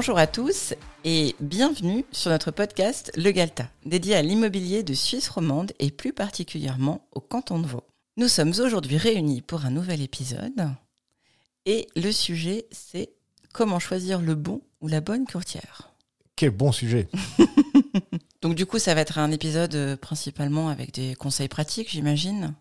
Bonjour 0.00 0.16
à 0.16 0.26
tous 0.26 0.72
et 1.04 1.36
bienvenue 1.40 2.06
sur 2.10 2.30
notre 2.30 2.50
podcast 2.50 3.12
Le 3.16 3.32
Galta, 3.32 3.68
dédié 3.84 4.14
à 4.14 4.22
l'immobilier 4.22 4.82
de 4.82 4.94
Suisse 4.94 5.28
romande 5.28 5.74
et 5.78 5.90
plus 5.90 6.14
particulièrement 6.14 7.06
au 7.12 7.20
canton 7.20 7.58
de 7.58 7.66
Vaud. 7.66 7.84
Nous 8.16 8.28
sommes 8.28 8.48
aujourd'hui 8.48 8.96
réunis 8.96 9.42
pour 9.42 9.66
un 9.66 9.70
nouvel 9.70 10.00
épisode 10.00 10.70
et 11.66 11.86
le 11.96 12.12
sujet 12.12 12.64
c'est 12.70 13.10
comment 13.52 13.78
choisir 13.78 14.22
le 14.22 14.34
bon 14.34 14.62
ou 14.80 14.88
la 14.88 15.02
bonne 15.02 15.26
courtière. 15.26 15.92
Quel 16.34 16.52
bon 16.52 16.72
sujet 16.72 17.10
Donc 18.40 18.54
du 18.54 18.64
coup 18.64 18.78
ça 18.78 18.94
va 18.94 19.02
être 19.02 19.18
un 19.18 19.30
épisode 19.30 19.74
euh, 19.74 19.96
principalement 19.98 20.70
avec 20.70 20.94
des 20.94 21.14
conseils 21.14 21.48
pratiques 21.48 21.90
j'imagine 21.90 22.54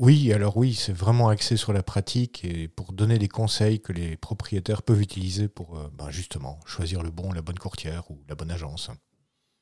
Oui, 0.00 0.32
alors 0.32 0.56
oui, 0.56 0.74
c'est 0.74 0.94
vraiment 0.94 1.28
axé 1.28 1.58
sur 1.58 1.74
la 1.74 1.82
pratique 1.82 2.42
et 2.42 2.68
pour 2.68 2.94
donner 2.94 3.18
des 3.18 3.28
conseils 3.28 3.82
que 3.82 3.92
les 3.92 4.16
propriétaires 4.16 4.82
peuvent 4.82 5.02
utiliser 5.02 5.46
pour 5.46 5.76
euh, 5.76 5.90
ben, 5.92 6.10
justement 6.10 6.58
choisir 6.64 7.02
le 7.02 7.10
bon, 7.10 7.32
la 7.32 7.42
bonne 7.42 7.58
courtière 7.58 8.10
ou 8.10 8.18
la 8.26 8.34
bonne 8.34 8.50
agence. 8.50 8.90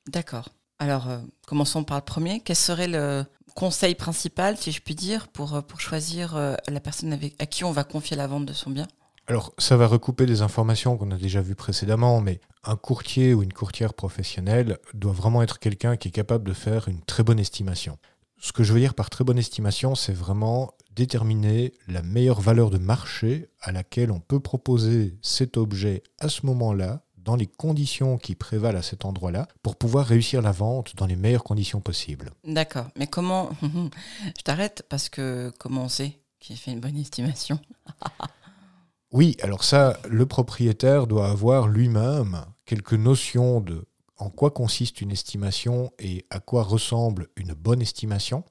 D'accord. 0.07 0.51
Alors 0.79 1.09
euh, 1.09 1.19
commençons 1.49 1.83
par 1.83 1.99
le 1.99 2.05
premier. 2.05 2.39
Quel 2.39 2.55
serait 2.55 2.87
le 2.87 3.25
conseil 3.57 3.97
principal, 3.97 4.57
si 4.57 4.71
je 4.71 4.81
puis 4.81 4.95
dire, 4.95 5.27
pour, 5.27 5.57
euh, 5.57 5.61
pour 5.61 5.81
choisir 5.81 6.37
euh, 6.37 6.55
la 6.69 6.79
personne 6.79 7.13
avec, 7.13 7.35
à 7.43 7.47
qui 7.47 7.65
on 7.65 7.73
va 7.73 7.83
confier 7.83 8.17
la 8.17 8.29
vente 8.29 8.47
de 8.47 8.53
son 8.53 8.71
bien? 8.71 8.87
Alors, 9.27 9.53
ça 9.59 9.77
va 9.77 9.89
recouper 9.89 10.25
des 10.25 10.41
informations 10.43 10.97
qu'on 10.97 11.11
a 11.11 11.17
déjà 11.17 11.43
vues 11.43 11.57
précédemment, 11.57 12.21
mais 12.21 12.41
un 12.63 12.77
courtier 12.77 13.35
ou 13.35 13.43
une 13.43 13.53
courtière 13.53 13.93
professionnelle 13.93 14.79
doit 14.95 15.13
vraiment 15.13 15.43
être 15.43 15.59
quelqu'un 15.59 15.97
qui 15.97 16.09
est 16.09 16.13
capable 16.13 16.45
de 16.45 16.53
faire 16.53 16.87
une 16.87 17.03
très 17.03 17.25
bonne 17.25 17.41
estimation. 17.41 17.99
Ce 18.41 18.53
que 18.53 18.63
je 18.63 18.73
veux 18.73 18.81
dire 18.81 18.95
par 18.95 19.11
très 19.11 19.25
bonne 19.25 19.39
estimation, 19.39 19.95
c'est 19.95 20.13
vraiment 20.13 20.73
déterminer 20.95 21.75
la 21.87 22.03
meilleure 22.03 22.41
valeur 22.41 22.71
de 22.71 22.79
marché 22.79 23.49
à 23.61 23.73
laquelle 23.73 24.11
on 24.11 24.21
peut 24.21 24.41
proposer 24.41 25.19
cet 25.23 25.57
objet 25.57 26.03
à 26.19 26.29
ce 26.29 26.47
moment-là, 26.47 27.03
dans 27.17 27.37
les 27.37 27.47
conditions 27.47 28.17
qui 28.17 28.35
prévalent 28.35 28.79
à 28.79 28.83
cet 28.83 29.05
endroit-là, 29.05 29.49
pour 29.63 29.77
pouvoir 29.77 30.07
réussir 30.07 30.41
la 30.41 30.53
vente 30.53 30.97
dans 30.97 31.07
les 31.07 31.17
meilleures 31.17 31.45
conditions 31.45 31.81
possibles. 31.81 32.31
D'accord. 32.45 32.87
Mais 32.97 33.07
comment 33.07 33.51
Je 33.63 34.43
t'arrête 34.43 34.85
parce 34.89 35.09
que 35.09 35.53
comment 35.59 35.85
on 35.85 35.89
sait 35.89 36.19
qui 36.41 36.57
fait 36.57 36.71
une 36.71 36.81
bonne 36.81 36.97
estimation 36.97 37.59
Oui, 39.13 39.37
alors 39.43 39.65
ça, 39.65 39.99
le 40.09 40.27
propriétaire 40.27 41.07
doit 41.07 41.29
avoir 41.29 41.67
lui-même 41.67 42.45
quelques 42.67 42.95
notions 42.95 43.61
de 43.61 43.87
en 44.19 44.31
quoi 44.31 44.51
consiste 44.51 45.01
une 45.01 45.13
estimation 45.13 45.93
et 45.99 46.27
à 46.31 46.41
quoi 46.41 46.63
ressemble 46.63 47.29
une 47.37 47.55
bonne 47.55 47.81
estimation. 47.81 48.45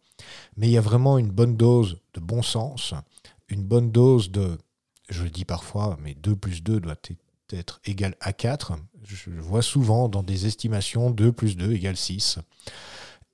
Mais 0.55 0.67
il 0.67 0.71
y 0.71 0.77
a 0.77 0.81
vraiment 0.81 1.17
une 1.17 1.29
bonne 1.29 1.55
dose 1.55 1.99
de 2.13 2.19
bon 2.19 2.41
sens, 2.41 2.93
une 3.49 3.63
bonne 3.63 3.91
dose 3.91 4.31
de, 4.31 4.57
je 5.09 5.23
le 5.23 5.29
dis 5.29 5.45
parfois, 5.45 5.97
mais 6.01 6.15
2 6.15 6.35
plus 6.35 6.63
2 6.63 6.79
doit 6.79 6.95
être 7.51 7.79
égal 7.85 8.15
à 8.19 8.33
4. 8.33 8.73
Je 9.03 9.29
vois 9.29 9.61
souvent 9.61 10.09
dans 10.09 10.23
des 10.23 10.47
estimations 10.47 11.11
2 11.11 11.31
plus 11.31 11.55
2 11.55 11.73
égale 11.73 11.97
6. 11.97 12.39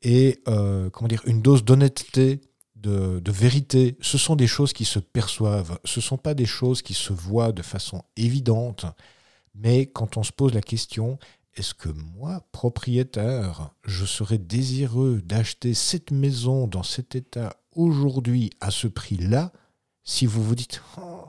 Et 0.01 0.41
euh, 0.47 0.89
comment 0.89 1.07
dire, 1.07 1.23
une 1.25 1.41
dose 1.41 1.63
d'honnêteté 1.63 2.41
de, 2.75 3.21
de, 3.21 3.31
vérité, 3.31 3.97
ce 4.01 4.17
sont 4.17 4.35
des 4.35 4.47
choses 4.47 4.73
qui 4.73 4.83
se 4.83 4.99
perçoivent, 4.99 5.79
ce 5.85 5.99
ne 5.99 6.03
sont 6.03 6.17
pas 6.17 6.33
des 6.33 6.45
choses 6.45 6.81
qui 6.81 6.93
se 6.93 7.13
voient 7.13 7.53
de 7.53 7.61
façon 7.61 8.03
évidente, 8.17 8.85
mais 9.55 9.85
quand 9.85 10.17
on 10.17 10.23
se 10.23 10.33
pose 10.33 10.53
la 10.53 10.61
question, 10.61 11.17
est-ce 11.55 11.73
que 11.73 11.89
moi, 11.89 12.45
propriétaire, 12.51 13.71
je 13.83 14.05
serais 14.05 14.37
désireux 14.37 15.21
d'acheter 15.23 15.73
cette 15.73 16.11
maison 16.11 16.67
dans 16.67 16.83
cet 16.83 17.15
état 17.15 17.55
aujourd'hui 17.75 18.49
à 18.59 18.71
ce 18.71 18.87
prix-là 18.87 19.51
Si 20.03 20.25
vous 20.25 20.43
vous 20.43 20.55
dites, 20.55 20.81
oh, 20.97 21.25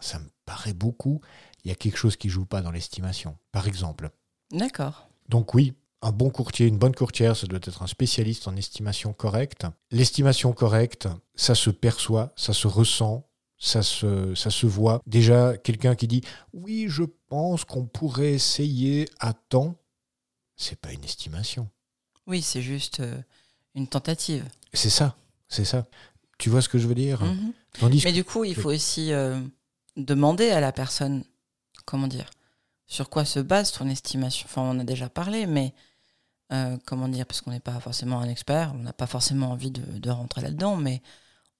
ça 0.00 0.18
me 0.18 0.28
paraît 0.44 0.74
beaucoup, 0.74 1.20
il 1.64 1.68
y 1.68 1.72
a 1.72 1.74
quelque 1.74 1.96
chose 1.98 2.16
qui 2.16 2.28
ne 2.28 2.32
joue 2.32 2.44
pas 2.44 2.62
dans 2.62 2.70
l'estimation, 2.70 3.36
par 3.52 3.66
exemple. 3.66 4.10
D'accord. 4.52 5.08
Donc 5.28 5.54
oui, 5.54 5.74
un 6.02 6.12
bon 6.12 6.30
courtier, 6.30 6.66
une 6.66 6.78
bonne 6.78 6.94
courtière, 6.94 7.36
ça 7.36 7.46
doit 7.46 7.58
être 7.62 7.82
un 7.82 7.86
spécialiste 7.86 8.46
en 8.46 8.56
estimation 8.56 9.12
correcte. 9.12 9.66
L'estimation 9.90 10.52
correcte, 10.52 11.08
ça 11.34 11.54
se 11.54 11.70
perçoit, 11.70 12.32
ça 12.36 12.52
se 12.52 12.68
ressent, 12.68 13.25
ça 13.58 13.82
se, 13.82 14.34
ça 14.34 14.50
se 14.50 14.66
voit. 14.66 15.00
Déjà, 15.06 15.56
quelqu'un 15.56 15.94
qui 15.94 16.06
dit 16.06 16.22
oui, 16.52 16.86
je 16.88 17.04
pense 17.28 17.64
qu'on 17.64 17.86
pourrait 17.86 18.32
essayer 18.32 19.08
à 19.18 19.32
temps, 19.32 19.76
c'est 20.56 20.78
pas 20.78 20.92
une 20.92 21.04
estimation. 21.04 21.68
Oui, 22.26 22.42
c'est 22.42 22.62
juste 22.62 23.00
euh, 23.00 23.20
une 23.74 23.86
tentative. 23.86 24.44
C'est 24.72 24.90
ça, 24.90 25.16
c'est 25.48 25.64
ça. 25.64 25.86
Tu 26.38 26.50
vois 26.50 26.60
ce 26.60 26.68
que 26.68 26.78
je 26.78 26.86
veux 26.86 26.94
dire? 26.94 27.22
-hmm. 27.22 28.04
Mais 28.04 28.12
du 28.12 28.24
coup, 28.24 28.44
il 28.44 28.54
faut 28.54 28.72
aussi 28.72 29.12
euh, 29.12 29.40
demander 29.96 30.50
à 30.50 30.60
la 30.60 30.72
personne, 30.72 31.24
comment 31.84 32.08
dire, 32.08 32.30
sur 32.86 33.08
quoi 33.08 33.24
se 33.24 33.40
base 33.40 33.72
ton 33.72 33.88
estimation. 33.88 34.46
Enfin, 34.48 34.62
on 34.62 34.70
en 34.70 34.80
a 34.80 34.84
déjà 34.84 35.08
parlé, 35.08 35.46
mais 35.46 35.72
euh, 36.52 36.76
comment 36.84 37.08
dire, 37.08 37.26
parce 37.26 37.40
qu'on 37.40 37.50
n'est 37.52 37.60
pas 37.60 37.80
forcément 37.80 38.20
un 38.20 38.28
expert, 38.28 38.72
on 38.74 38.82
n'a 38.82 38.92
pas 38.92 39.06
forcément 39.06 39.50
envie 39.50 39.70
de, 39.70 39.98
de 39.98 40.10
rentrer 40.10 40.42
là-dedans, 40.42 40.76
mais 40.76 41.02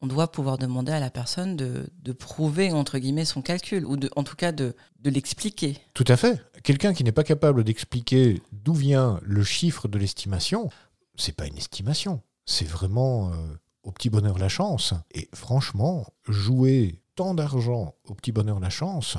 on 0.02 0.06
doit 0.06 0.30
pouvoir 0.30 0.58
demander 0.58 0.92
à 0.92 1.00
la 1.00 1.10
personne 1.10 1.56
de, 1.56 1.88
de, 2.02 2.12
prouver, 2.12 2.72
entre 2.72 2.98
guillemets, 2.98 3.24
son 3.24 3.42
calcul, 3.42 3.84
ou 3.86 3.96
de, 3.96 4.10
en 4.16 4.24
tout 4.24 4.36
cas 4.36 4.52
de, 4.52 4.74
de 5.00 5.10
l'expliquer. 5.10 5.78
Tout 5.94 6.04
à 6.08 6.16
fait. 6.16 6.40
Quelqu'un 6.62 6.92
qui 6.92 7.02
n'est 7.04 7.12
pas 7.12 7.24
capable 7.24 7.64
d'expliquer 7.64 8.42
d'où 8.52 8.74
vient 8.74 9.18
le 9.22 9.42
chiffre 9.42 9.88
de 9.88 9.98
l'estimation, 9.98 10.68
c'est 11.16 11.34
pas 11.34 11.46
une 11.46 11.56
estimation. 11.56 12.22
C'est 12.44 12.68
vraiment 12.68 13.32
euh, 13.32 13.36
au 13.82 13.92
petit 13.92 14.10
bonheur 14.10 14.38
la 14.38 14.48
chance. 14.48 14.92
Et 15.12 15.28
franchement, 15.34 16.06
jouer 16.28 17.00
tant 17.14 17.34
d'argent 17.34 17.94
au 18.04 18.14
petit 18.14 18.32
bonheur 18.32 18.60
la 18.60 18.70
chance, 18.70 19.16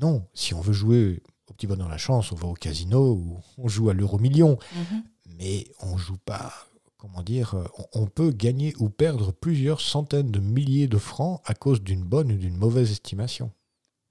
non. 0.00 0.26
Si 0.34 0.54
on 0.54 0.60
veut 0.60 0.72
jouer 0.72 1.22
au 1.46 1.52
petit 1.52 1.66
bonheur 1.66 1.88
la 1.88 1.98
chance, 1.98 2.32
on 2.32 2.36
va 2.36 2.48
au 2.48 2.54
casino 2.54 3.12
ou 3.12 3.40
on 3.58 3.68
joue 3.68 3.90
à 3.90 3.94
l'euro 3.94 4.18
million. 4.18 4.58
Mm 4.74 4.82
-hmm. 4.82 5.02
Mais 5.38 5.68
on 5.80 5.96
joue 5.96 6.18
pas 6.18 6.52
comment 7.00 7.22
dire, 7.22 7.54
on 7.94 8.06
peut 8.06 8.30
gagner 8.30 8.74
ou 8.78 8.90
perdre 8.90 9.32
plusieurs 9.32 9.80
centaines 9.80 10.30
de 10.30 10.38
milliers 10.38 10.86
de 10.86 10.98
francs 10.98 11.40
à 11.46 11.54
cause 11.54 11.80
d'une 11.82 12.04
bonne 12.04 12.30
ou 12.32 12.36
d'une 12.36 12.58
mauvaise 12.58 12.90
estimation. 12.90 13.50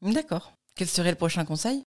D'accord. 0.02 0.54
Quel 0.76 0.88
serait 0.88 1.12
le 1.12 1.16
prochain 1.16 1.46
conseil? 1.46 1.84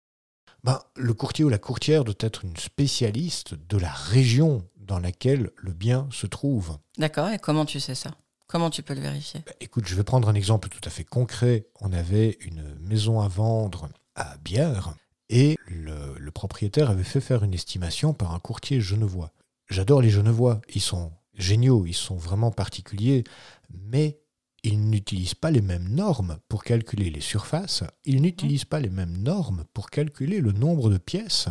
Ben, 0.64 0.80
Le 0.96 1.14
courtier 1.16 1.44
ou 1.44 1.50
la 1.50 1.58
courtière 1.58 2.04
doit 2.04 2.14
être 2.20 2.46
une 2.46 2.56
spécialiste 2.56 3.56
de 3.56 3.78
la 3.78 3.92
région 3.92 4.64
dans 4.78 5.00
laquelle 5.00 5.50
le 5.56 5.74
bien 5.74 6.08
se 6.12 6.28
trouve. 6.28 6.78
D'accord, 7.00 7.30
et 7.30 7.40
comment 7.40 7.66
tu 7.66 7.80
sais 7.80 7.96
ça? 7.96 8.12
Comment 8.46 8.70
tu 8.70 8.84
peux 8.84 8.94
le 8.94 9.02
vérifier? 9.02 9.42
Ben, 9.46 9.54
Écoute, 9.60 9.88
je 9.88 9.96
vais 9.96 10.04
prendre 10.04 10.30
un 10.30 10.36
exemple 10.36 10.70
tout 10.70 10.82
à 10.84 10.92
fait 10.92 11.06
concret. 11.06 11.68
On 11.80 11.94
avait 11.94 12.38
une 12.42 12.76
maison 12.80 13.22
à 13.22 13.28
vendre 13.28 13.90
à 14.16 14.38
Bière 14.38 14.94
et 15.30 15.58
le, 15.68 16.16
le 16.20 16.32
propriétaire 16.32 16.92
avait 16.92 17.04
fait 17.04 17.22
faire 17.22 17.44
une 17.44 17.56
estimation 17.56 18.14
par 18.14 18.34
un 18.36 18.40
courtier 18.40 18.82
genevois. 18.82 19.32
J'adore 19.72 20.02
les 20.02 20.10
Genevois, 20.10 20.60
ils 20.76 20.82
sont 20.82 21.14
géniaux, 21.34 21.86
ils 21.86 21.94
sont 21.94 22.18
vraiment 22.18 22.52
particuliers, 22.52 23.24
mais 23.70 24.20
ils 24.64 24.90
n'utilisent 24.90 25.34
pas 25.34 25.50
les 25.50 25.62
mêmes 25.62 25.88
normes 25.88 26.40
pour 26.50 26.66
calculer 26.66 27.10
les 27.10 27.22
surfaces, 27.22 27.86
ils 28.04 28.22
n'utilisent 28.22 28.66
pas 28.66 28.82
les 28.82 28.90
mêmes 28.90 29.18
normes 29.18 29.64
pour 29.74 29.90
calculer 29.90 30.42
le 30.42 30.52
nombre 30.52 30.90
de 30.90 30.98
pièces, 30.98 31.48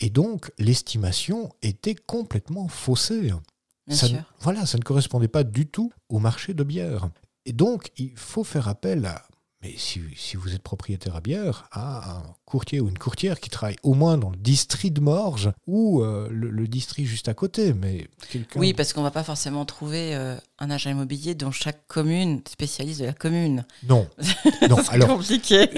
et 0.00 0.08
donc 0.08 0.50
l'estimation 0.58 1.50
était 1.60 1.94
complètement 1.94 2.68
faussée. 2.68 3.32
Ça, 3.86 4.06
voilà, 4.40 4.64
ça 4.64 4.78
ne 4.78 4.82
correspondait 4.82 5.28
pas 5.28 5.44
du 5.44 5.66
tout 5.66 5.92
au 6.08 6.20
marché 6.20 6.54
de 6.54 6.64
bière. 6.64 7.10
Et 7.44 7.52
donc, 7.52 7.90
il 7.98 8.16
faut 8.16 8.44
faire 8.44 8.68
appel 8.68 9.04
à 9.04 9.26
mais 9.62 9.74
si, 9.76 10.00
si, 10.16 10.36
vous 10.36 10.54
êtes 10.54 10.62
propriétaire 10.62 11.14
à 11.14 11.20
bière, 11.20 11.68
à 11.70 12.16
un 12.16 12.22
courtier 12.44 12.80
ou 12.80 12.88
une 12.88 12.98
courtière 12.98 13.38
qui 13.38 13.48
travaille 13.48 13.76
au 13.84 13.94
moins 13.94 14.18
dans 14.18 14.30
le 14.30 14.36
district 14.36 14.94
de 14.94 15.00
Morges 15.00 15.52
ou 15.68 16.02
euh, 16.02 16.28
le, 16.30 16.50
le, 16.50 16.66
district 16.66 17.06
juste 17.06 17.28
à 17.28 17.34
côté. 17.34 17.72
Mais 17.72 18.08
oui, 18.56 18.74
parce 18.74 18.92
qu'on 18.92 19.02
ne 19.02 19.06
va 19.06 19.12
pas 19.12 19.22
forcément 19.22 19.64
trouver 19.64 20.16
euh, 20.16 20.36
un 20.58 20.70
agent 20.70 20.90
immobilier 20.90 21.36
dans 21.36 21.52
chaque 21.52 21.86
commune, 21.86 22.42
spécialiste 22.48 23.00
de 23.00 23.06
la 23.06 23.12
commune. 23.12 23.64
Non. 23.88 24.08
non. 24.68 24.78
C'est 24.90 24.98
compliqué. 25.06 25.68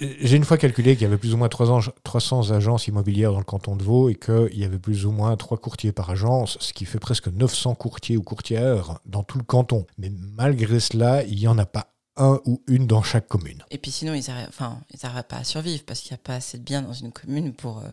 J'ai 0.00 0.36
une 0.36 0.44
fois 0.44 0.58
calculé 0.58 0.94
qu'il 0.94 1.04
y 1.04 1.06
avait 1.06 1.16
plus 1.16 1.32
ou 1.32 1.38
moins 1.38 1.48
300 1.48 2.50
agences 2.50 2.86
immobilières 2.88 3.32
dans 3.32 3.38
le 3.38 3.44
canton 3.44 3.76
de 3.76 3.82
Vaud 3.82 4.10
et 4.10 4.14
qu'il 4.14 4.58
y 4.58 4.64
avait 4.64 4.78
plus 4.78 5.06
ou 5.06 5.12
moins 5.12 5.34
3 5.36 5.56
courtiers 5.58 5.92
par 5.92 6.10
agence, 6.10 6.58
ce 6.60 6.74
qui 6.74 6.84
fait 6.84 6.98
presque 6.98 7.28
900 7.28 7.74
courtiers 7.74 8.18
ou 8.18 8.22
courtières 8.22 8.98
dans 9.06 9.22
tout 9.22 9.38
le 9.38 9.44
canton. 9.44 9.86
Mais 9.96 10.10
malgré 10.10 10.78
cela, 10.80 11.24
il 11.24 11.38
n'y 11.38 11.48
en 11.48 11.56
a 11.56 11.64
pas 11.64 11.95
un 12.16 12.40
ou 12.44 12.62
une 12.66 12.86
dans 12.86 13.02
chaque 13.02 13.28
commune. 13.28 13.62
Et 13.70 13.78
puis 13.78 13.90
sinon, 13.90 14.14
ils 14.14 14.24
n'arrivent 14.28 14.48
enfin, 14.48 14.80
pas 15.28 15.36
à 15.36 15.44
survivre 15.44 15.84
parce 15.84 16.00
qu'il 16.00 16.12
n'y 16.12 16.20
a 16.20 16.24
pas 16.24 16.34
assez 16.36 16.58
de 16.58 16.62
biens 16.62 16.82
dans 16.82 16.92
une 16.92 17.12
commune 17.12 17.52
pour, 17.52 17.78
euh, 17.78 17.88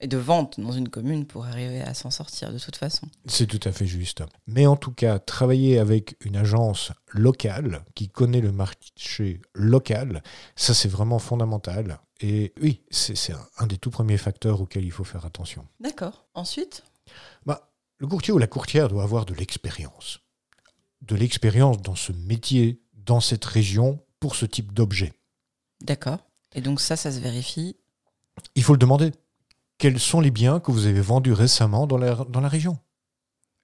et 0.00 0.06
de 0.06 0.16
ventes 0.16 0.60
dans 0.60 0.72
une 0.72 0.88
commune 0.88 1.26
pour 1.26 1.46
arriver 1.46 1.82
à 1.82 1.94
s'en 1.94 2.10
sortir 2.10 2.52
de 2.52 2.58
toute 2.58 2.76
façon. 2.76 3.08
C'est 3.26 3.46
tout 3.46 3.60
à 3.68 3.72
fait 3.72 3.86
juste. 3.86 4.22
Mais 4.46 4.66
en 4.66 4.76
tout 4.76 4.92
cas, 4.92 5.18
travailler 5.18 5.78
avec 5.78 6.16
une 6.24 6.36
agence 6.36 6.92
locale 7.08 7.84
qui 7.94 8.08
connaît 8.08 8.40
le 8.40 8.52
marché 8.52 9.40
local, 9.54 10.22
ça 10.56 10.74
c'est 10.74 10.88
vraiment 10.88 11.18
fondamental. 11.18 11.98
Et 12.20 12.52
oui, 12.60 12.82
c'est 12.90 13.32
un, 13.32 13.46
un 13.58 13.66
des 13.66 13.78
tout 13.78 13.90
premiers 13.90 14.18
facteurs 14.18 14.60
auxquels 14.60 14.84
il 14.84 14.92
faut 14.92 15.04
faire 15.04 15.24
attention. 15.24 15.66
D'accord. 15.80 16.26
Ensuite? 16.34 16.82
Bah, 17.46 17.70
Le 17.98 18.06
courtier 18.06 18.32
ou 18.32 18.38
la 18.38 18.46
courtière 18.46 18.88
doit 18.88 19.02
avoir 19.02 19.24
de 19.24 19.34
l'expérience. 19.34 20.20
De 21.02 21.14
l'expérience 21.14 21.80
dans 21.80 21.94
ce 21.94 22.12
métier 22.12 22.82
dans 23.08 23.20
cette 23.20 23.44
région 23.44 23.98
pour 24.20 24.36
ce 24.36 24.46
type 24.46 24.72
d'objet. 24.72 25.12
D'accord. 25.80 26.18
Et 26.54 26.60
donc 26.60 26.80
ça, 26.80 26.94
ça 26.96 27.10
se 27.10 27.18
vérifie 27.18 27.76
il 28.54 28.62
faut 28.62 28.72
le 28.72 28.78
demander. 28.78 29.12
Quels 29.78 30.00
sont 30.00 30.20
les 30.20 30.30
biens 30.30 30.60
que 30.60 30.72
vous 30.72 30.86
avez 30.86 31.00
vendus 31.00 31.32
récemment 31.32 31.86
dans 31.86 31.98
la, 31.98 32.14
dans 32.14 32.40
la 32.40 32.48
région? 32.48 32.78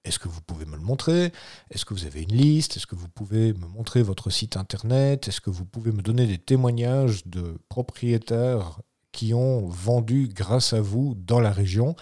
Est-ce 0.03 0.19
que 0.19 0.27
vous 0.27 0.41
pouvez 0.41 0.65
me 0.65 0.75
le 0.75 0.81
montrer? 0.81 1.31
Est-ce 1.71 1.83
que 1.83 1.93
vous 1.93 2.05
avez 2.05 2.21
une 2.21 2.35
liste? 2.35 2.77
Est-ce 2.77 2.87
que 2.87 2.95
vous 2.95 3.09
pouvez 3.09 3.53
me 3.53 3.67
montrer 3.67 4.03
votre 4.03 4.29
site 4.29 4.55
internet? 4.55 5.27
Est-ce 5.27 5.41
que 5.41 5.49
vous 5.49 5.65
pouvez 5.65 5.91
me 5.91 6.01
donner 6.01 6.27
des 6.27 6.37
témoignages 6.37 7.25
de 7.25 7.57
propriétaires 7.69 8.79
qui 9.11 9.33
ont 9.33 9.67
vendu 9.67 10.27
grâce 10.27 10.73
à 10.73 10.81
vous 10.81 11.15
dans 11.15 11.39
la 11.39 11.51
région? 11.51 11.95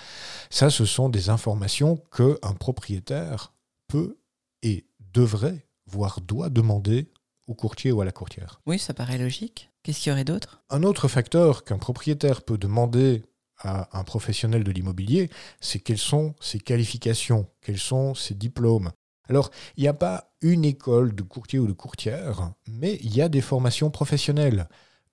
Ça, 0.49 0.69
ce 0.69 0.85
sont 0.85 1.09
des 1.09 1.29
informations 1.29 1.97
qu'un 2.15 2.53
propriétaire 2.59 3.53
peut 3.87 4.17
et 4.63 4.85
devrait, 5.13 5.65
voire 5.87 6.19
doit 6.19 6.49
demander 6.49 7.09
au 7.47 7.53
courtier 7.53 7.91
ou 7.91 8.01
à 8.01 8.05
la 8.05 8.11
courtière. 8.11 8.61
Oui, 8.65 8.79
ça 8.79 8.93
paraît 8.93 9.17
logique. 9.17 9.71
Qu'est-ce 9.83 9.99
qu'il 9.99 10.09
y 10.11 10.13
aurait 10.13 10.23
d'autre? 10.23 10.63
Un 10.69 10.83
autre 10.83 11.07
facteur 11.07 11.63
qu'un 11.63 11.77
propriétaire 11.77 12.41
peut 12.41 12.57
demander 12.57 13.23
à 13.59 13.97
un 13.97 14.03
professionnel 14.03 14.63
de 14.63 14.71
l'immobilier, 14.71 15.29
c'est 15.61 15.79
quelles 15.79 15.97
sont 15.97 16.35
ses 16.39 16.59
qualifications, 16.59 17.47
quels 17.61 17.79
sont 17.79 18.13
ses 18.13 18.33
diplômes. 18.33 18.91
Alors, 19.29 19.51
il 19.77 19.83
n'y 19.83 19.87
a 19.87 19.93
pas 19.93 20.33
une 20.41 20.65
école 20.65 21.15
de 21.15 21.23
courtier 21.23 21.59
ou 21.59 21.67
de 21.67 21.73
courtière, 21.73 22.53
mais 22.67 22.99
il 23.01 23.15
y 23.15 23.21
a 23.21 23.29
des 23.29 23.41
formations 23.41 23.89
professionnelles. 23.89 24.67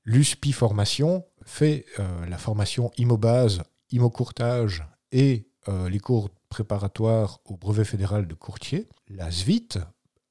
L'USPI 0.05 0.53
Formation 0.53 1.25
fait 1.45 1.87
euh, 1.99 2.27
la 2.27 2.39
formation 2.39 2.91
IMOBASE, 2.97 3.63
IMO-Courtage 3.93 4.85
et 5.13 5.49
euh, 5.69 5.89
les 5.89 6.01
cours 6.01 6.31
préparatoires 6.49 7.39
au 7.45 7.57
brevet 7.57 7.85
fédéral 7.85 8.27
de 8.27 8.35
courtier. 8.35 8.89
La 9.09 9.31
SVIT 9.31 9.79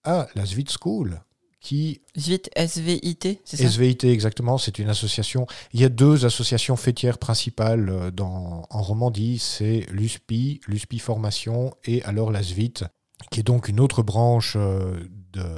a 0.04 0.28
la 0.36 0.46
SVIT 0.46 0.68
School, 0.82 1.22
qui... 1.60 2.02
SVIT, 2.16 2.50
SVIT, 2.56 3.40
c'est 3.44 3.58
ça 3.58 3.68
SVIT, 3.68 4.06
exactement, 4.06 4.58
c'est 4.58 4.80
une 4.80 4.90
association. 4.90 5.46
Il 5.74 5.82
y 5.82 5.86
a 5.86 5.90
deux 5.90 6.26
associations 6.26 6.76
fêtières 6.76 7.18
principales 7.18 7.90
euh, 7.90 8.12
dans, 8.12 8.66
en 8.70 8.82
Romandie, 8.82 9.40
c'est 9.40 9.86
l'USPI, 9.92 10.62
l'USPI 10.68 11.00
Formation 11.00 11.74
et 11.86 12.02
alors 12.04 12.32
la 12.32 12.42
SVIT, 12.42 12.86
qui 13.32 13.42
est 13.42 13.44
donc 13.44 13.68
une 13.68 13.80
autre 13.80 14.04
branche 14.04 14.54
euh, 14.56 15.00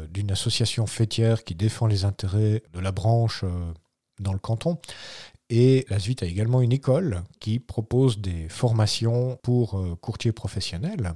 d'une 0.09 0.31
association 0.31 0.87
fêtière 0.87 1.43
qui 1.43 1.55
défend 1.55 1.87
les 1.87 2.03
intérêts 2.03 2.63
de 2.73 2.79
la 2.79 2.91
branche 2.91 3.43
euh, 3.43 3.71
dans 4.19 4.33
le 4.33 4.39
canton. 4.39 4.79
Et 5.49 5.85
la 5.89 5.99
SVIT 5.99 6.17
a 6.21 6.25
également 6.25 6.61
une 6.61 6.71
école 6.71 7.23
qui 7.39 7.59
propose 7.59 8.19
des 8.19 8.47
formations 8.47 9.37
pour 9.43 9.83
courtiers 9.99 10.31
professionnels. 10.31 11.13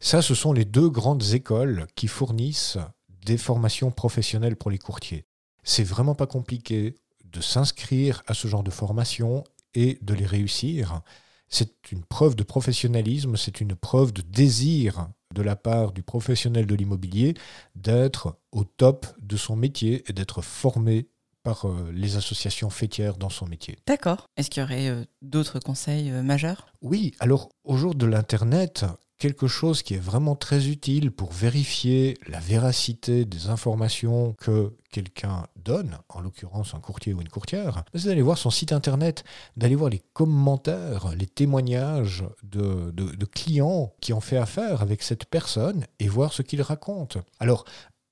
Ça, 0.00 0.22
ce 0.22 0.34
sont 0.34 0.52
les 0.52 0.64
deux 0.64 0.88
grandes 0.88 1.22
écoles 1.34 1.86
qui 1.94 2.08
fournissent 2.08 2.78
des 3.24 3.38
formations 3.38 3.90
professionnelles 3.90 4.56
pour 4.56 4.70
les 4.70 4.78
courtiers. 4.78 5.24
C'est 5.62 5.84
vraiment 5.84 6.14
pas 6.14 6.26
compliqué 6.26 6.94
de 7.24 7.40
s'inscrire 7.40 8.22
à 8.26 8.34
ce 8.34 8.48
genre 8.48 8.62
de 8.62 8.70
formation 8.70 9.44
et 9.74 9.98
de 10.02 10.14
les 10.14 10.26
réussir. 10.26 11.00
C'est 11.48 11.90
une 11.90 12.04
preuve 12.04 12.36
de 12.36 12.42
professionnalisme, 12.42 13.36
c'est 13.36 13.60
une 13.60 13.74
preuve 13.74 14.12
de 14.12 14.22
désir 14.22 15.08
de 15.34 15.42
la 15.42 15.56
part 15.56 15.92
du 15.92 16.02
professionnel 16.02 16.66
de 16.66 16.74
l'immobilier 16.74 17.34
d'être 17.74 18.38
au 18.52 18.64
top 18.64 19.06
de 19.20 19.36
son 19.36 19.56
métier 19.56 20.04
et 20.08 20.12
d'être 20.12 20.42
formé 20.42 21.08
par 21.42 21.66
euh, 21.66 21.90
les 21.92 22.16
associations 22.16 22.70
fêtières 22.70 23.16
dans 23.16 23.30
son 23.30 23.46
métier. 23.46 23.78
D'accord. 23.86 24.26
Est-ce 24.36 24.50
qu'il 24.50 24.60
y 24.60 24.64
aurait 24.64 24.88
euh, 24.88 25.04
d'autres 25.22 25.58
conseils 25.58 26.10
euh, 26.10 26.22
majeurs? 26.22 26.66
Oui, 26.82 27.14
alors 27.18 27.48
au 27.64 27.76
jour 27.76 27.94
de 27.94 28.06
l'Internet, 28.06 28.84
quelque 29.20 29.46
chose 29.46 29.82
qui 29.82 29.94
est 29.94 29.98
vraiment 29.98 30.34
très 30.34 30.68
utile 30.68 31.12
pour 31.12 31.30
vérifier 31.30 32.16
la 32.26 32.40
véracité 32.40 33.26
des 33.26 33.48
informations 33.48 34.32
que 34.40 34.72
quelqu'un 34.90 35.46
donne, 35.56 35.98
en 36.08 36.20
l'occurrence 36.20 36.74
un 36.74 36.80
courtier 36.80 37.12
ou 37.12 37.20
une 37.20 37.28
courtière, 37.28 37.84
c'est 37.94 38.08
d'aller 38.08 38.22
voir 38.22 38.38
son 38.38 38.50
site 38.50 38.72
internet, 38.72 39.22
d'aller 39.58 39.74
voir 39.74 39.90
les 39.90 40.02
commentaires, 40.14 41.14
les 41.14 41.26
témoignages 41.26 42.24
de, 42.42 42.92
clients 43.26 43.92
qui 44.00 44.14
ont 44.14 44.22
fait 44.22 44.38
affaire 44.38 44.80
avec 44.80 45.02
cette 45.02 45.26
personne 45.26 45.84
et 45.98 46.08
voir 46.08 46.32
ce 46.32 46.40
qu'ils 46.40 46.62
racontent. 46.62 47.20
Alors, 47.38 47.64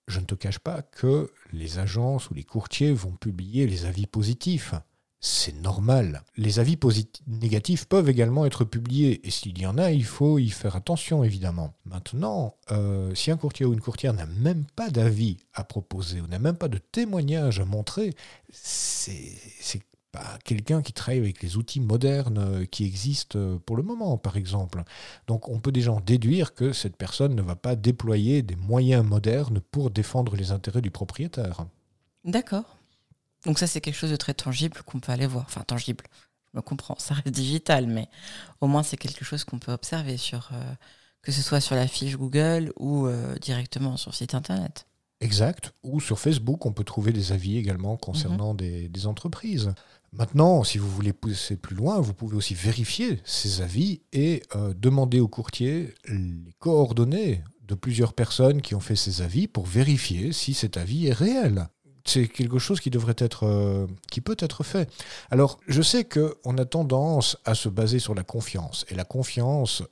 je 0.08 0.20
ne 0.20 0.26
te 0.26 0.34
cache 0.34 0.58
pas 0.58 0.82
que 0.82 1.32
les 1.52 1.78
agences 1.78 2.30
ou 2.30 2.34
les 2.34 2.44
courtiers 2.44 2.92
vont 2.92 3.12
publier 3.12 3.66
les 3.66 3.86
avis 3.86 4.06
positifs 4.06 4.74
c'est 5.20 5.54
normal. 5.60 6.22
Les 6.36 6.60
avis 6.60 6.78
négatifs 7.26 7.86
peuvent 7.86 8.08
également 8.08 8.46
être 8.46 8.64
publiés, 8.64 9.26
et 9.26 9.30
s'il 9.30 9.58
y 9.58 9.66
en 9.66 9.76
a, 9.76 9.90
il 9.90 10.04
faut 10.04 10.38
y 10.38 10.48
faire 10.50 10.76
attention, 10.76 11.24
évidemment. 11.24 11.74
Maintenant, 11.84 12.54
euh, 12.70 13.14
si 13.14 13.30
un 13.32 13.36
courtier 13.36 13.66
ou 13.66 13.72
une 13.72 13.80
courtière 13.80 14.12
n'a 14.12 14.26
même 14.26 14.64
pas 14.76 14.90
d'avis 14.90 15.38
à 15.54 15.64
proposer, 15.64 16.20
ou 16.20 16.28
n'a 16.28 16.38
même 16.38 16.56
pas 16.56 16.68
de 16.68 16.78
témoignage 16.78 17.58
à 17.58 17.64
montrer, 17.64 18.14
c'est 18.52 19.82
pas 20.12 20.38
quelqu'un 20.44 20.82
qui 20.82 20.92
travaille 20.92 21.18
avec 21.18 21.42
les 21.42 21.56
outils 21.56 21.80
modernes 21.80 22.38
euh, 22.38 22.64
qui 22.64 22.84
existent 22.84 23.38
euh, 23.38 23.58
pour 23.58 23.76
le 23.76 23.82
moment, 23.82 24.16
par 24.18 24.36
exemple. 24.36 24.84
Donc 25.26 25.48
on 25.48 25.58
peut 25.58 25.72
déjà 25.72 25.92
en 25.92 26.00
déduire 26.00 26.54
que 26.54 26.72
cette 26.72 26.96
personne 26.96 27.34
ne 27.34 27.42
va 27.42 27.56
pas 27.56 27.76
déployer 27.76 28.42
des 28.42 28.56
moyens 28.56 29.04
modernes 29.04 29.60
pour 29.70 29.90
défendre 29.90 30.36
les 30.36 30.52
intérêts 30.52 30.80
du 30.80 30.90
propriétaire. 30.90 31.66
D'accord. 32.24 32.77
Donc 33.48 33.58
ça, 33.58 33.66
c'est 33.66 33.80
quelque 33.80 33.96
chose 33.96 34.10
de 34.10 34.16
très 34.16 34.34
tangible 34.34 34.76
qu'on 34.84 35.00
peut 35.00 35.10
aller 35.10 35.26
voir. 35.26 35.46
Enfin, 35.48 35.62
tangible, 35.66 36.04
je 36.52 36.58
me 36.58 36.60
comprends, 36.60 36.96
ça 36.98 37.14
reste 37.14 37.30
digital, 37.30 37.86
mais 37.86 38.06
au 38.60 38.66
moins 38.66 38.82
c'est 38.82 38.98
quelque 38.98 39.24
chose 39.24 39.44
qu'on 39.44 39.58
peut 39.58 39.72
observer 39.72 40.18
sur, 40.18 40.50
euh, 40.52 40.74
que 41.22 41.32
ce 41.32 41.40
soit 41.40 41.62
sur 41.62 41.74
la 41.74 41.88
fiche 41.88 42.18
Google 42.18 42.74
ou 42.76 43.06
euh, 43.06 43.36
directement 43.36 43.96
sur 43.96 44.10
le 44.10 44.16
site 44.16 44.34
Internet. 44.34 44.86
Exact. 45.22 45.72
Ou 45.82 45.98
sur 45.98 46.18
Facebook, 46.18 46.66
on 46.66 46.72
peut 46.72 46.84
trouver 46.84 47.10
des 47.10 47.32
avis 47.32 47.56
également 47.56 47.96
concernant 47.96 48.52
mhm. 48.52 48.88
des, 48.88 49.06
entreprises. 49.06 49.72
Maintenant, 50.12 50.62
si 50.62 50.76
vous 50.76 50.90
voulez 50.90 51.14
pousser 51.14 51.56
plus 51.56 51.74
loin, 51.74 52.00
vous 52.00 52.12
pouvez 52.12 52.36
aussi 52.36 52.52
vérifier 52.52 53.18
ces 53.24 53.62
avis 53.62 54.02
et 54.12 54.42
euh, 54.56 54.74
demander 54.76 55.20
au 55.20 55.28
courtier 55.28 55.94
les 56.06 56.52
coordonnées 56.58 57.42
de 57.62 57.74
plusieurs 57.74 58.12
personnes 58.12 58.60
qui 58.60 58.74
ont 58.74 58.80
fait 58.80 58.94
ces 58.94 59.22
avis 59.22 59.48
pour 59.48 59.64
vérifier 59.64 60.32
si 60.32 60.52
cet 60.52 60.76
avis 60.76 61.06
est 61.06 61.14
réel 61.14 61.68
c'est 62.08 62.28
quelque 62.28 62.58
chose 62.58 62.80
qui 62.80 62.90
devrait 62.90 63.16
être, 63.18 63.44
euh, 63.44 63.86
qui 64.10 64.20
peut 64.20 64.36
être 64.38 64.64
fait. 64.64 64.90
Alors, 65.30 65.60
je 65.68 65.82
sais 65.82 66.04
qu'on 66.04 66.58
a 66.58 66.64
tendance 66.64 67.36
à 67.44 67.54
se 67.54 67.68
baser 67.68 67.98
sur 67.98 68.14
la 68.14 68.24
confiance, 68.24 68.84
et 68.88 68.94
la 68.94 69.04
confiance, 69.04 69.82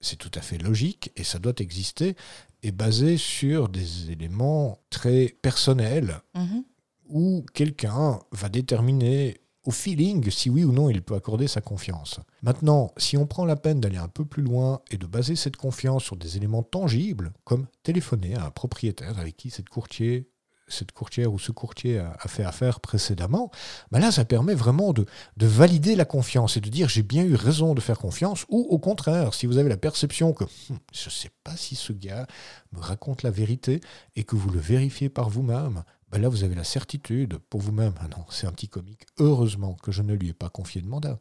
c'est 0.00 0.16
tout 0.16 0.30
à 0.34 0.40
fait 0.40 0.58
logique, 0.58 1.12
et 1.16 1.24
ça 1.24 1.38
doit 1.38 1.54
exister, 1.58 2.16
est 2.62 2.72
basée 2.72 3.16
sur 3.16 3.68
des 3.68 4.10
éléments 4.10 4.78
très 4.90 5.36
personnels, 5.42 6.20
mhm. 6.34 6.64
où 7.08 7.44
quelqu'un 7.54 8.20
va 8.32 8.48
déterminer 8.48 9.40
au 9.64 9.72
feeling 9.72 10.30
si 10.30 10.48
oui 10.48 10.64
ou 10.64 10.72
non 10.72 10.88
il 10.88 11.02
peut 11.02 11.16
accorder 11.16 11.48
sa 11.48 11.60
confiance. 11.60 12.20
Maintenant, 12.42 12.92
si 12.96 13.16
on 13.16 13.26
prend 13.26 13.44
la 13.44 13.56
peine 13.56 13.80
d'aller 13.80 13.96
un 13.96 14.08
peu 14.08 14.24
plus 14.24 14.42
loin 14.42 14.80
et 14.90 14.96
de 14.96 15.06
baser 15.06 15.34
cette 15.34 15.56
confiance 15.56 16.04
sur 16.04 16.16
des 16.16 16.36
éléments 16.36 16.62
tangibles, 16.62 17.32
comme 17.44 17.66
téléphoner 17.82 18.36
à 18.36 18.46
un 18.46 18.50
propriétaire 18.50 19.18
avec 19.18 19.36
qui 19.36 19.50
cette 19.50 19.68
courtier 19.68 20.30
cette 20.68 20.92
courtière 20.92 21.32
ou 21.32 21.38
ce 21.38 21.52
courtier 21.52 21.98
a, 21.98 22.28
fait 22.28 22.44
affaire 22.44 22.80
précédemment, 22.80 23.50
ben 23.90 24.00
là, 24.00 24.10
ça 24.10 24.24
permet 24.24 24.54
vraiment 24.54 24.92
de, 24.92 25.06
valider 25.36 25.96
la 25.96 26.04
confiance 26.04 26.56
et 26.56 26.60
de 26.60 26.68
dire 26.68 26.88
j'ai 26.88 27.02
bien 27.02 27.24
eu 27.24 27.34
raison 27.34 27.74
de 27.74 27.80
faire 27.80 27.98
confiance, 27.98 28.44
ou 28.48 28.66
au 28.70 28.78
contraire, 28.78 29.34
si 29.34 29.46
vous 29.46 29.58
avez 29.58 29.68
la 29.68 29.76
perception 29.76 30.32
que 30.32 30.44
hum, 30.44 30.78
je 30.92 31.06
ne 31.06 31.10
sais 31.10 31.30
pas 31.44 31.56
si 31.56 31.74
ce 31.74 31.92
gars 31.92 32.26
me 32.72 32.80
raconte 32.80 33.22
la 33.22 33.30
vérité 33.30 33.80
et 34.16 34.24
que 34.24 34.36
vous 34.36 34.50
le 34.50 34.60
vérifiez 34.60 35.08
par 35.08 35.30
vous-même, 35.30 35.84
ben 36.10 36.20
là, 36.20 36.28
vous 36.28 36.44
avez 36.44 36.54
la 36.54 36.64
certitude 36.64 37.38
pour 37.50 37.60
vous-même, 37.60 37.94
ah 38.00 38.08
non, 38.08 38.24
c'est 38.30 38.46
un 38.46 38.52
petit 38.52 38.68
comique, 38.68 39.06
heureusement 39.18 39.74
que 39.74 39.92
je 39.92 40.02
ne 40.02 40.14
lui 40.14 40.28
ai 40.28 40.34
pas 40.34 40.48
confié 40.48 40.80
de 40.80 40.88
mandat. 40.88 41.18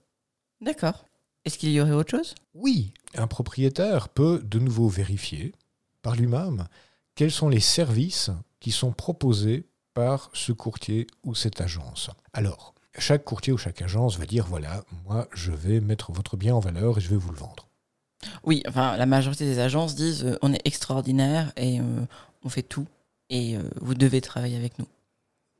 D'accord. 0.61 1.05
Est-ce 1.43 1.59
qu'il 1.59 1.71
y 1.71 1.79
aurait 1.79 1.91
autre 1.91 2.11
chose? 2.11 2.33
Oui, 2.55 2.93
un 3.15 3.27
propriétaire 3.27 4.09
peut 4.09 4.41
de 4.43 4.57
nouveau 4.57 4.87
vérifier 4.87 5.53
par 6.01 6.15
lui-même 6.15 6.67
quels 7.15 7.31
sont 7.31 7.49
les 7.49 7.59
services 7.59 8.29
qui 8.59 8.71
sont 8.71 8.91
proposés 8.91 9.67
par 9.93 10.29
ce 10.33 10.51
courtier 10.51 11.07
ou 11.23 11.35
cette 11.35 11.61
agence. 11.61 12.09
Alors, 12.33 12.75
chaque 12.97 13.23
courtier 13.23 13.53
ou 13.53 13.57
chaque 13.57 13.81
agence 13.81 14.17
va 14.17 14.25
dire, 14.25 14.45
voilà, 14.45 14.83
moi, 15.05 15.27
je 15.33 15.51
vais 15.51 15.79
mettre 15.79 16.11
votre 16.11 16.37
bien 16.37 16.55
en 16.55 16.59
valeur 16.59 16.97
et 16.97 17.01
je 17.01 17.09
vais 17.09 17.15
vous 17.15 17.31
le 17.31 17.37
vendre. 17.37 17.67
Oui, 18.43 18.63
enfin, 18.67 18.97
la 18.97 19.05
majorité 19.05 19.45
des 19.45 19.59
agences 19.59 19.95
disent, 19.95 20.25
euh, 20.25 20.37
on 20.41 20.53
est 20.53 20.61
extraordinaire 20.65 21.51
et 21.57 21.79
euh, 21.79 21.83
on 22.43 22.49
fait 22.49 22.63
tout 22.63 22.87
et 23.29 23.57
euh, 23.57 23.61
vous 23.81 23.95
devez 23.95 24.21
travailler 24.21 24.57
avec 24.57 24.79
nous. 24.79 24.87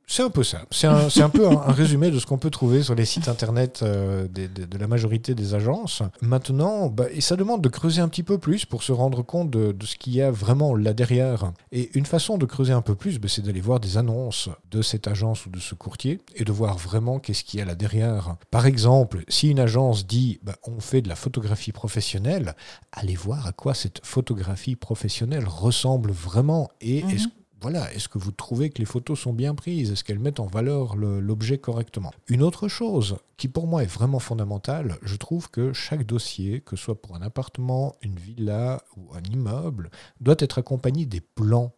C'est 0.08 0.22
un 0.22 0.30
peu 0.30 0.44
ça. 0.44 0.62
C'est 0.70 0.86
un, 0.86 1.08
un, 1.08 1.28
peu 1.28 1.48
un, 1.48 1.72
résumé 1.72 2.12
de 2.12 2.20
ce 2.20 2.26
qu'on 2.26 2.38
peut 2.38 2.50
trouver 2.50 2.84
sur 2.84 2.94
les 2.94 3.04
sites 3.04 3.26
internet 3.26 3.80
euh, 3.82 4.28
de, 4.28 4.78
la 4.78 4.86
majorité 4.86 5.34
des 5.34 5.52
agences. 5.54 6.02
Maintenant, 6.20 6.88
bah, 6.88 7.06
et 7.10 7.20
ça 7.20 7.34
demande 7.34 7.60
de 7.60 7.68
creuser 7.68 8.00
un 8.00 8.08
petit 8.08 8.22
peu 8.22 8.38
plus 8.38 8.64
pour 8.64 8.84
se 8.84 8.92
rendre 8.92 9.22
compte 9.22 9.50
de, 9.50 9.74
ce 9.84 9.96
qu'il 9.96 10.14
y 10.14 10.22
a 10.22 10.30
vraiment 10.30 10.76
là 10.76 10.94
derrière. 10.94 11.52
Et 11.72 11.90
une 11.98 12.06
façon 12.06 12.38
de 12.38 12.46
creuser 12.46 12.72
un 12.72 12.82
peu 12.82 12.94
plus, 12.94 13.18
bah, 13.18 13.28
c'est 13.28 13.42
d'aller 13.42 13.60
voir 13.60 13.80
des 13.80 13.98
annonces 13.98 14.48
de 14.70 14.80
cette 14.80 15.08
agence 15.08 15.44
ou 15.46 15.50
de 15.50 15.58
ce 15.58 15.74
courtier 15.74 16.20
et 16.36 16.44
de 16.44 16.52
voir 16.52 16.78
vraiment 16.78 17.18
qu'est-ce 17.18 17.42
qu'il 17.42 17.58
y 17.58 17.62
a 17.62 17.66
là 17.66 17.74
derrière. 17.74 18.36
Par 18.52 18.66
exemple, 18.66 19.24
si 19.28 19.50
une 19.50 19.60
agence 19.60 20.06
dit 20.06 20.38
bah, 20.44 20.54
on 20.68 20.78
fait 20.78 21.02
de 21.02 21.08
la 21.08 21.16
photographie 21.16 21.72
professionnelle, 21.72 22.54
allez 22.92 23.16
voir 23.16 23.44
à 23.48 23.52
quoi 23.52 23.74
cette 23.74 24.00
photographie 24.04 24.76
professionnelle 24.76 25.46
ressemble 25.48 26.12
vraiment 26.12 26.70
et 26.80 26.98
est-ce 26.98 27.26
mhm 27.26 27.32
voilà, 27.68 27.92
est-ce 27.94 28.08
que 28.08 28.18
vous 28.18 28.30
trouvez 28.30 28.70
que 28.70 28.78
les 28.78 28.84
photos 28.84 29.18
sont 29.18 29.32
bien 29.32 29.56
prises? 29.56 29.90
Est-ce 29.90 30.04
qu'elles 30.04 30.20
mettent 30.20 30.38
en 30.38 30.46
valeur 30.46 30.94
l'objet 30.94 31.58
correctement? 31.58 32.12
Une 32.28 32.44
autre 32.44 32.68
chose 32.68 33.16
qui 33.36 33.48
pour 33.48 33.66
moi 33.66 33.82
est 33.82 33.92
vraiment 33.92 34.20
fondamentale, 34.20 34.98
je 35.02 35.16
trouve 35.16 35.50
que 35.50 35.72
chaque 35.72 36.06
dossier, 36.06 36.60
que 36.60 36.76
ce 36.76 36.84
soit 36.84 37.02
pour 37.02 37.16
un 37.16 37.22
appartement, 37.22 37.96
une 38.02 38.14
villa 38.14 38.80
ou 38.96 39.12
un 39.16 39.22
immeuble, 39.32 39.90
doit 40.20 40.36
être 40.38 40.58
accompagné 40.58 41.06
des 41.06 41.20
plans 41.20 41.72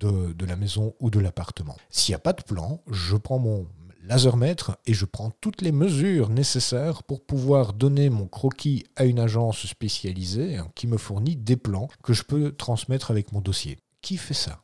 de, 0.00 0.46
la 0.46 0.56
maison 0.56 0.94
ou 0.98 1.10
de 1.10 1.20
l'appartement. 1.20 1.76
S'il 1.90 2.12
n'y 2.12 2.16
a 2.16 2.20
pas 2.20 2.32
de 2.32 2.42
plan, 2.42 2.80
je 2.90 3.16
prends 3.18 3.38
mon 3.38 3.68
lasermètre 4.02 4.78
et 4.86 4.94
je 4.94 5.04
prends 5.04 5.30
toutes 5.42 5.60
les 5.60 5.72
mesures 5.72 6.30
nécessaires 6.30 7.02
pour 7.02 7.22
pouvoir 7.22 7.74
donner 7.74 8.08
mon 8.08 8.28
croquis 8.28 8.84
à 8.96 9.04
une 9.04 9.18
agence 9.18 9.66
spécialisée 9.66 10.56
hein, 10.56 10.68
qui 10.74 10.86
me 10.86 10.96
fournit 10.96 11.36
des 11.36 11.56
plans 11.58 11.88
que 12.02 12.14
je 12.14 12.22
peux 12.22 12.52
transmettre 12.52 13.10
avec 13.10 13.32
mon 13.32 13.42
dossier. 13.42 13.76
Qui 14.00 14.16
fait 14.16 14.32
ça? 14.32 14.63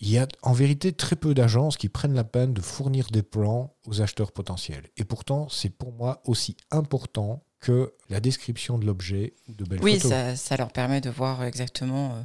Il 0.00 0.10
y 0.10 0.18
a 0.18 0.28
en 0.42 0.52
vérité 0.52 0.92
très 0.92 1.16
peu 1.16 1.34
d'agences 1.34 1.76
qui 1.76 1.88
prennent 1.88 2.14
la 2.14 2.24
peine 2.24 2.52
de 2.54 2.60
fournir 2.60 3.08
des 3.10 3.22
plans 3.22 3.74
aux 3.86 4.00
acheteurs 4.00 4.32
potentiels. 4.32 4.88
Et 4.96 5.04
pourtant, 5.04 5.48
c'est 5.48 5.70
pour 5.70 5.92
moi 5.92 6.22
aussi 6.24 6.56
important 6.70 7.42
que 7.60 7.92
la 8.08 8.20
description 8.20 8.78
de 8.78 8.86
l'objet 8.86 9.34
de 9.48 9.64
belles 9.64 9.80
oui, 9.82 9.98
photos. 9.98 10.12
Oui, 10.30 10.36
ça, 10.36 10.56
leur 10.56 10.70
permet 10.70 11.00
de 11.00 11.10
voir 11.10 11.42
exactement 11.42 12.14
euh, 12.14 12.22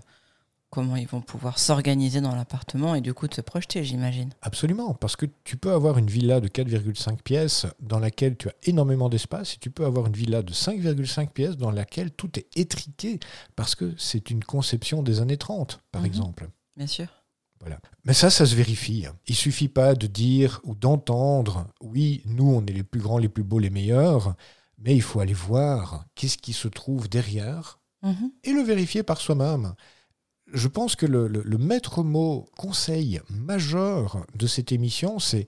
comment 0.69 0.95
ils 0.95 1.07
vont 1.07 1.21
pouvoir 1.21 1.57
s'organiser 1.57 2.21
dans 2.21 2.35
l'appartement 2.35 2.93
et 2.93 3.01
du 3.01 3.15
coup 3.15 3.27
de 3.27 3.33
se 3.33 3.41
projeter, 3.41 3.83
j'imagine. 3.83 4.29
Absolument, 4.43 4.93
parce 4.93 5.15
que 5.15 5.25
tu 5.43 5.57
peux 5.57 5.71
avoir 5.71 5.97
une 5.97 6.05
villa 6.07 6.39
de 6.39 6.47
4,5 6.47 7.23
pièces 7.23 7.65
dans 7.79 7.97
laquelle 7.99 8.37
tu 8.37 8.49
as 8.49 8.53
énormément 8.65 9.09
d'espace 9.09 9.55
et 9.55 9.57
tu 9.57 9.71
peux 9.71 9.85
avoir 9.85 10.05
une 10.05 10.13
villa 10.13 10.43
de 10.43 10.53
5,5 10.53 11.29
pièces 11.29 11.57
dans 11.57 11.71
laquelle 11.71 12.11
tout 12.11 12.37
est 12.37 12.47
étriqué 12.55 13.19
parce 13.55 13.73
que 13.73 13.95
c'est 13.97 14.29
une 14.29 14.43
conception 14.43 15.01
des 15.01 15.19
années 15.19 15.37
30, 15.37 15.79
par 15.91 16.01
Mhm. 16.03 16.07
exemple. 16.07 16.49
Bien 16.77 16.87
sûr. 16.87 17.07
Voilà. 17.63 17.79
Mais 18.03 18.13
ça, 18.13 18.29
ça 18.29 18.45
se 18.45 18.55
vérifie. 18.55 19.05
Il 19.27 19.35
suffit 19.35 19.69
pas 19.69 19.95
de 19.95 20.05
dire 20.07 20.59
ou 20.65 20.75
d'entendre, 20.75 21.67
oui, 21.81 22.21
nous, 22.25 22.49
on 22.51 22.65
est 22.65 22.73
les 22.73 22.83
plus 22.83 22.99
grands, 22.99 23.17
les 23.17 23.29
plus 23.29 23.43
beaux, 23.43 23.59
les 23.59 23.69
meilleurs, 23.69 24.35
mais 24.77 24.93
il 24.95 25.01
faut 25.01 25.21
aller 25.21 25.33
voir 25.33 26.05
qu'est-ce 26.13 26.37
qui 26.37 26.51
se 26.53 26.67
trouve 26.67 27.07
derrière 27.07 27.79
Mhm. 28.01 28.31
et 28.43 28.51
le 28.51 28.61
vérifier 28.63 29.01
par 29.01 29.21
soi-même. 29.21 29.75
Je 30.51 30.67
pense 30.67 30.97
que 30.97 31.05
le, 31.05 31.29
le- 31.29 31.41
le 31.41 31.57
maître 31.57 32.03
mot 32.03 32.45
conseil 32.57 33.21
majeur 33.29 34.25
de 34.35 34.45
cette 34.45 34.73
émission, 34.73 35.19
c'est 35.19 35.45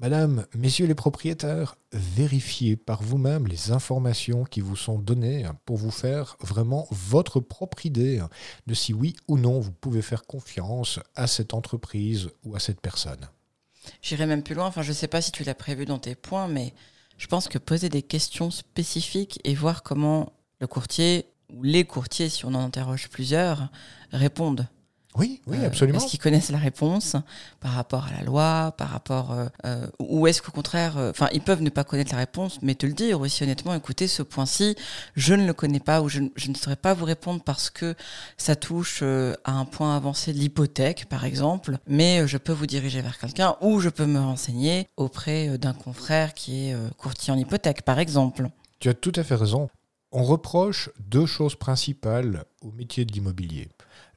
Madame, 0.00 0.46
Messieurs 0.54 0.86
les 0.86 0.94
propriétaires, 0.94 1.76
vérifiez 1.92 2.74
par 2.74 3.02
vous-même 3.02 3.46
les 3.46 3.70
informations 3.70 4.44
qui 4.44 4.62
vous 4.62 4.74
sont 4.74 4.98
données 4.98 5.44
pour 5.66 5.76
vous 5.76 5.90
faire 5.90 6.38
vraiment 6.40 6.88
votre 6.90 7.38
propre 7.38 7.84
idée 7.84 8.22
de 8.66 8.72
si 8.72 8.94
oui 8.94 9.14
ou 9.28 9.36
non 9.36 9.60
vous 9.60 9.72
pouvez 9.72 10.00
faire 10.00 10.24
confiance 10.24 11.00
à 11.16 11.26
cette 11.26 11.52
entreprise 11.52 12.30
ou 12.44 12.56
à 12.56 12.60
cette 12.60 12.80
personne. 12.80 13.28
J'irai 14.00 14.24
même 14.24 14.42
plus 14.42 14.54
loin. 14.54 14.68
Enfin, 14.68 14.80
je 14.80 14.94
sais 14.94 15.06
pas 15.06 15.20
si 15.20 15.32
tu 15.32 15.44
l'as 15.44 15.54
prévu 15.54 15.84
dans 15.84 15.98
tes 15.98 16.14
points, 16.14 16.48
mais 16.48 16.72
je 17.18 17.26
pense 17.26 17.46
que 17.46 17.58
poser 17.58 17.90
des 17.90 18.02
questions 18.02 18.50
spécifiques 18.50 19.38
et 19.44 19.54
voir 19.54 19.82
comment 19.82 20.32
le 20.60 20.66
courtier 20.66 21.26
ou 21.52 21.62
les 21.62 21.84
courtiers, 21.84 22.30
si 22.30 22.46
on 22.46 22.54
en 22.54 22.64
interroge 22.64 23.10
plusieurs, 23.10 23.68
répondent. 24.12 24.66
Oui, 25.16 25.40
oui, 25.48 25.56
Euh, 25.60 25.66
absolument. 25.66 25.98
Est-ce 25.98 26.06
qu'ils 26.06 26.20
connaissent 26.20 26.50
la 26.52 26.58
réponse 26.58 27.16
par 27.58 27.72
rapport 27.72 28.06
à 28.06 28.12
la 28.12 28.22
loi, 28.22 28.72
par 28.78 28.90
rapport 28.90 29.32
euh, 29.32 29.46
euh, 29.64 29.86
ou 29.98 30.28
est-ce 30.28 30.40
qu'au 30.40 30.52
contraire, 30.52 30.96
euh, 30.98 31.10
enfin, 31.10 31.28
ils 31.32 31.40
peuvent 31.40 31.62
ne 31.62 31.68
pas 31.70 31.82
connaître 31.82 32.12
la 32.12 32.18
réponse, 32.18 32.58
mais 32.62 32.76
te 32.76 32.86
le 32.86 32.92
dire 32.92 33.20
aussi 33.20 33.42
honnêtement. 33.42 33.74
Écoutez, 33.74 34.06
ce 34.06 34.22
point-ci, 34.22 34.76
je 35.16 35.34
ne 35.34 35.44
le 35.46 35.52
connais 35.52 35.80
pas 35.80 36.00
ou 36.00 36.08
je, 36.08 36.20
ne- 36.20 36.28
je 36.36 36.48
ne 36.48 36.54
saurais 36.54 36.76
pas 36.76 36.94
vous 36.94 37.04
répondre 37.04 37.42
parce 37.42 37.70
que 37.70 37.96
ça 38.36 38.54
touche 38.54 39.00
euh, 39.02 39.34
à 39.44 39.52
un 39.52 39.64
point 39.64 39.96
avancé 39.96 40.32
de 40.32 40.38
l'hypothèque, 40.38 41.06
par 41.08 41.24
exemple. 41.24 41.78
Mais 41.88 42.28
je 42.28 42.38
peux 42.38 42.52
vous 42.52 42.66
diriger 42.66 43.02
vers 43.02 43.18
quelqu'un 43.18 43.56
ou 43.60 43.80
je 43.80 43.88
peux 43.88 44.06
me 44.06 44.20
renseigner 44.20 44.86
auprès 44.96 45.58
d'un 45.58 45.72
confrère 45.74 46.34
qui 46.34 46.68
est 46.68 46.76
courtier 46.98 47.32
en 47.32 47.36
hypothèque, 47.36 47.82
par 47.82 47.98
exemple. 47.98 48.48
Tu 48.78 48.88
as 48.88 48.94
tout 48.94 49.12
à 49.16 49.24
fait 49.24 49.34
raison. 49.34 49.68
On 50.12 50.22
reproche 50.24 50.90
deux 51.00 51.26
choses 51.26 51.54
principales 51.56 52.44
au 52.62 52.72
métier 52.72 53.04
de 53.04 53.12
l'immobilier. 53.12 53.68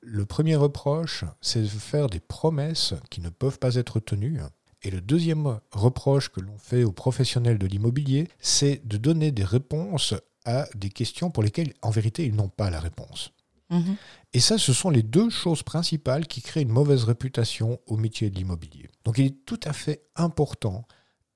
Le 0.06 0.26
premier 0.26 0.56
reproche, 0.56 1.24
c'est 1.42 1.62
de 1.62 1.68
faire 1.68 2.10
des 2.10 2.20
promesses 2.20 2.94
qui 3.10 3.22
ne 3.22 3.30
peuvent 3.30 3.60
pas 3.60 3.76
être 3.76 4.00
tenues. 4.00 4.40
Et 4.82 4.92
le 4.92 5.00
deuxième 5.00 5.60
reproche 5.72 6.30
que 6.30 6.42
l'on 6.42 6.58
fait 6.58 6.84
aux 6.84 6.92
professionnels 6.92 7.58
de 7.58 7.68
l'immobilier, 7.68 8.28
c'est 8.40 8.86
de 8.86 8.98
donner 8.98 9.32
des 9.32 9.46
réponses 9.46 10.14
à 10.46 10.68
des 10.76 10.90
questions 10.90 11.32
pour 11.32 11.42
lesquelles, 11.42 11.74
en 11.82 11.90
vérité, 11.90 12.26
ils 12.26 12.36
n'ont 12.36 12.50
pas 12.50 12.70
la 12.70 12.82
réponse. 12.82 13.32
Mhm. 13.70 13.96
Et 14.34 14.40
ça, 14.42 14.58
ce 14.58 14.74
sont 14.74 14.90
les 14.90 15.04
deux 15.04 15.30
choses 15.30 15.64
principales 15.64 16.28
qui 16.28 16.42
créent 16.42 16.64
une 16.64 16.70
mauvaise 16.70 17.06
réputation 17.06 17.80
au 17.88 17.96
métier 17.96 18.30
de 18.30 18.36
l'immobilier. 18.36 18.90
Donc 19.06 19.18
il 19.18 19.26
est 19.26 19.46
tout 19.46 19.60
à 19.64 19.72
fait 19.72 20.04
important, 20.16 20.86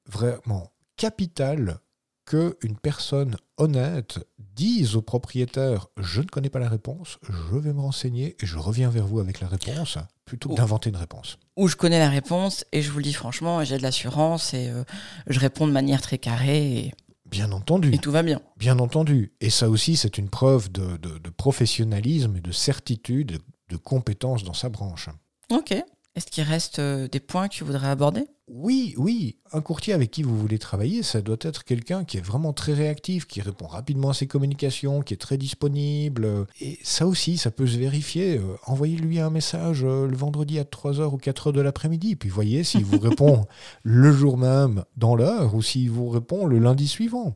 vraiment 0.07 0.71
capital, 0.97 1.79
qu'une 2.25 2.77
personne 2.81 3.37
honnête 3.55 4.19
dise 4.57 4.95
au 4.95 5.01
propriétaire 5.01 5.87
Je 5.97 6.21
ne 6.21 6.25
connais 6.27 6.49
pas 6.49 6.59
la 6.59 6.67
réponse, 6.69 7.19
je 7.29 7.55
vais 7.57 7.71
me 7.73 7.79
renseigner 7.79 8.35
et 8.41 8.45
je 8.45 8.57
reviens 8.57 8.89
vers 8.89 9.05
vous 9.07 9.19
avec 9.19 9.39
la 9.39 9.47
réponse, 9.47 9.97
plutôt 10.25 10.49
que 10.49 10.55
d'inventer 10.55 10.89
une 10.89 10.95
réponse. 10.97 11.37
Ou 11.55 11.67
je 11.67 11.75
connais 11.75 11.99
la 11.99 12.09
réponse 12.09 12.65
et 12.71 12.81
je 12.81 12.91
vous 12.91 12.97
le 12.97 13.03
dis 13.03 13.13
franchement, 13.13 13.63
j'ai 13.63 13.77
de 13.77 13.83
l'assurance 13.83 14.53
et 14.53 14.69
euh, 14.69 14.83
je 15.27 15.39
réponds 15.39 15.67
de 15.67 15.71
manière 15.71 16.01
très 16.01 16.17
carrée 16.17 16.77
et, 16.77 16.93
Bien 17.29 17.51
entendu. 17.51 17.93
et 17.93 17.97
tout 17.97 18.11
va 18.11 18.23
bien. 18.23 18.39
Bien 18.57 18.79
entendu. 18.79 19.33
Et 19.41 19.49
ça 19.49 19.69
aussi, 19.69 19.97
c'est 19.97 20.17
une 20.17 20.29
preuve 20.29 20.71
de, 20.71 20.95
de- 20.97 21.17
de 21.17 21.29
professionnalisme 21.29 22.37
et 22.37 22.41
de 22.41 22.51
certitude, 22.53 23.39
de 23.69 23.75
compétence 23.77 24.43
dans 24.45 24.53
sa 24.53 24.69
branche. 24.69 25.09
Ok. 25.51 25.75
Est-ce 26.17 26.25
qu'il 26.31 26.43
reste 26.45 26.79
euh, 26.79 27.07
des 27.07 27.19
points 27.19 27.47
que 27.47 27.53
tu 27.53 27.63
voudrais 27.63 27.89
aborder? 27.89 28.25
Oui, 28.47 28.95
oui, 28.97 29.37
un 29.51 29.61
courtier 29.61 29.93
avec 29.93 30.09
qui 30.09 30.23
vous 30.23 30.35
voulez 30.35 30.57
travailler, 30.57 31.03
ça 31.03 31.21
doit 31.21 31.37
être 31.41 31.63
quelqu'un 31.63 32.05
qui 32.05 32.17
est 32.17 32.21
vraiment 32.25 32.53
très 32.53 32.73
réactif, 32.73 33.27
qui 33.27 33.39
répond 33.39 33.67
rapidement 33.67 34.09
à 34.09 34.13
ses 34.15 34.25
communications, 34.25 35.01
qui 35.01 35.13
est 35.13 35.17
très 35.17 35.37
disponible. 35.37 36.47
Et 36.59 36.79
ça 36.81 37.05
aussi, 37.05 37.37
ça 37.37 37.51
peut 37.51 37.67
se 37.67 37.77
vérifier. 37.77 38.37
Euh, 38.39 38.55
Envoyez-lui 38.65 39.19
un 39.19 39.29
message 39.29 39.83
euh, 39.83 40.07
le 40.07 40.17
vendredi 40.17 40.57
à 40.57 40.63
3h 40.63 41.13
ou 41.13 41.17
4h 41.17 41.51
de 41.53 41.61
l'après-midi, 41.61 42.15
puis 42.15 42.29
voyez 42.29 42.63
s'il 42.63 42.83
vous 42.83 42.97
répond 42.99 43.45
le 43.83 44.11
jour 44.11 44.39
même 44.39 44.85
dans 44.95 45.15
l'heure 45.15 45.53
ou 45.53 45.61
s'il 45.61 45.91
vous 45.91 46.09
répond 46.09 46.47
le 46.47 46.57
lundi 46.57 46.87
suivant. 46.87 47.35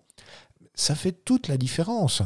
Ça 0.73 0.95
fait 0.95 1.11
toute 1.11 1.49
la 1.49 1.57
différence. 1.57 2.23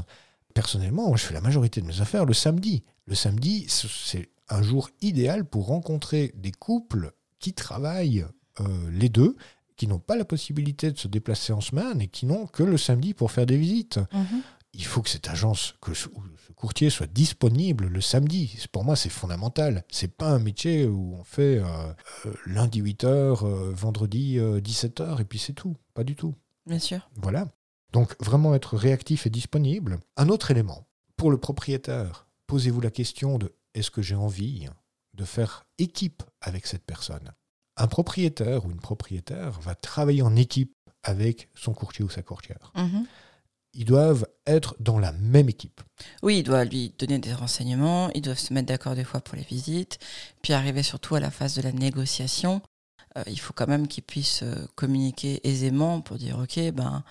Personnellement, 0.54 1.10
moi, 1.10 1.18
je 1.18 1.24
fais 1.26 1.34
la 1.34 1.42
majorité 1.42 1.82
de 1.82 1.86
mes 1.88 2.00
affaires 2.00 2.24
le 2.24 2.34
samedi. 2.34 2.84
Le 3.08 3.16
samedi, 3.16 3.66
ce- 3.68 3.88
c'est 3.90 4.30
un 4.50 4.62
jour 4.62 4.90
idéal 5.02 5.46
pour 5.46 5.68
rencontrer 5.68 6.34
des 6.36 6.52
couples 6.52 7.12
qui 7.40 7.54
travaillent 7.54 8.26
euh, 8.60 8.90
les 8.92 9.10
deux, 9.10 9.36
qui 9.76 9.88
n'ont 9.88 10.00
pas 10.00 10.16
la 10.16 10.26
possibilité 10.26 10.92
de 10.92 10.98
se 10.98 11.08
déplacer 11.08 11.52
en 11.52 11.62
semaine 11.62 12.02
et 12.02 12.08
qui 12.08 12.26
n'ont 12.26 12.48
que 12.48 12.64
le 12.64 12.78
samedi 12.78 13.14
pour 13.14 13.32
faire 13.32 13.46
des 13.46 13.58
visites. 13.58 14.00
Il 14.74 14.86
faut 14.86 15.02
que 15.02 15.10
cette 15.10 15.30
agence, 15.30 15.76
que 15.82 15.94
ce, 15.94 16.10
ou 16.10 16.24
ce 16.46 16.52
courtier 16.54 16.90
soit 16.90 17.08
disponible 17.08 17.88
le 17.88 18.02
samedi. 18.02 18.58
Pour 18.72 18.84
moi, 18.84 18.96
c'est 18.96 19.10
fondamental. 19.10 19.86
C'est 19.90 20.16
pas 20.16 20.30
un 20.30 20.40
métier 20.40 20.86
où 20.86 21.16
on 21.18 21.24
fait 21.24 21.60
euh, 21.60 21.66
euh, 22.26 22.34
lundi 22.46 22.82
8h, 22.82 23.72
vendredi 23.72 24.38
17h 24.38 25.22
et 25.22 25.26
puis 25.26 25.40
c'est 25.40 25.54
tout. 25.54 25.76
Pas 25.94 26.04
du 26.04 26.16
tout. 26.16 26.36
Bien 26.66 26.80
sûr. 26.80 27.10
Voilà. 27.16 27.48
Donc 27.94 28.16
vraiment 28.22 28.56
être 28.56 28.76
réactif 28.76 29.26
et 29.26 29.30
disponible. 29.30 30.00
Un 30.18 30.28
autre 30.30 30.52
élément, 30.52 30.86
pour 31.16 31.32
le 31.32 31.38
propriétaire, 31.38 32.28
posez-vous 32.48 32.82
la 32.82 32.92
question 32.92 33.38
de 33.38 33.54
est-ce 33.76 33.92
que 33.92 34.02
j'ai 34.02 34.16
envie 34.16 34.68
de 35.14 35.26
faire 35.26 35.68
équipe 35.78 36.24
avec 36.42 36.66
cette 36.66 36.86
personne? 36.86 37.34
Un 37.78 37.88
propriétaire 37.88 38.66
ou 38.66 38.72
une 38.72 38.80
propriétaire 38.80 39.60
va 39.60 39.76
travailler 39.76 40.22
en 40.22 40.36
équipe 40.36 40.74
avec 41.04 41.50
son 41.54 41.74
courtier 41.74 42.04
ou 42.04 42.10
sa 42.10 42.24
courtière. 42.24 42.72
Mhm. 42.76 43.06
Ils 43.74 43.86
doivent 43.86 44.26
être 44.48 44.76
dans 44.80 44.98
la 45.00 45.12
même 45.12 45.50
équipe. 45.50 45.82
Oui, 46.24 46.40
il 46.40 46.44
doit 46.44 46.64
lui 46.64 46.94
donner 46.98 47.20
des 47.20 47.34
renseignements, 47.34 48.10
ils 48.16 48.22
doivent 48.22 48.40
se 48.40 48.54
mettre 48.54 48.68
d'accord 48.68 48.96
des 48.96 49.04
fois 49.04 49.20
pour 49.20 49.36
les 49.36 49.44
visites, 49.44 50.00
puis 50.42 50.54
arriver 50.54 50.82
surtout 50.82 51.16
à 51.16 51.20
la 51.20 51.30
phase 51.30 51.56
de 51.56 51.62
la 51.62 51.74
négociation. 51.74 52.62
Euh, 53.18 53.24
il 53.28 53.40
faut 53.40 53.52
quand 53.52 53.68
même 53.68 53.90
qu'ils 53.90 54.04
puissent 54.04 54.44
euh, 54.44 54.66
communiquer 54.76 55.46
aisément 55.46 56.00
pour 56.00 56.18
dire 56.18 56.40
ok, 56.40 56.72
ben 56.72 57.04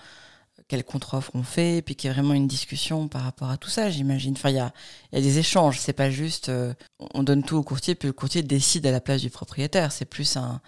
quelle 0.67 0.83
contre-offre 0.83 1.31
on 1.33 1.43
fait, 1.43 1.81
puis 1.81 1.95
qu'il 1.95 2.07
y 2.07 2.11
ait 2.11 2.13
vraiment 2.13 2.33
une 2.33 2.47
discussion 2.47 3.07
par 3.07 3.21
rapport 3.21 3.49
à 3.49 3.57
tout 3.57 3.69
ça, 3.69 3.89
j'imagine. 3.89 4.33
Enfin, 4.33 4.49
il 4.49 4.55
y 4.55 4.59
a, 4.59 4.73
il 5.11 5.19
y 5.19 5.21
a 5.21 5.21
des 5.21 5.37
échanges, 5.37 5.79
c'est 5.79 5.93
pas 5.93 6.09
juste 6.09 6.49
euh, 6.49 6.73
on 7.13 7.23
donne 7.23 7.43
tout 7.43 7.55
au 7.55 7.63
courtier, 7.63 7.95
puis 7.95 8.07
le 8.07 8.13
courtier 8.13 8.41
décide 8.41 8.85
à 8.87 8.91
la 8.91 9.01
place 9.01 9.21
du 9.21 9.29
propriétaire. 9.29 9.91
C'est 9.91 10.05
plus 10.05 10.37
un. 10.37 10.61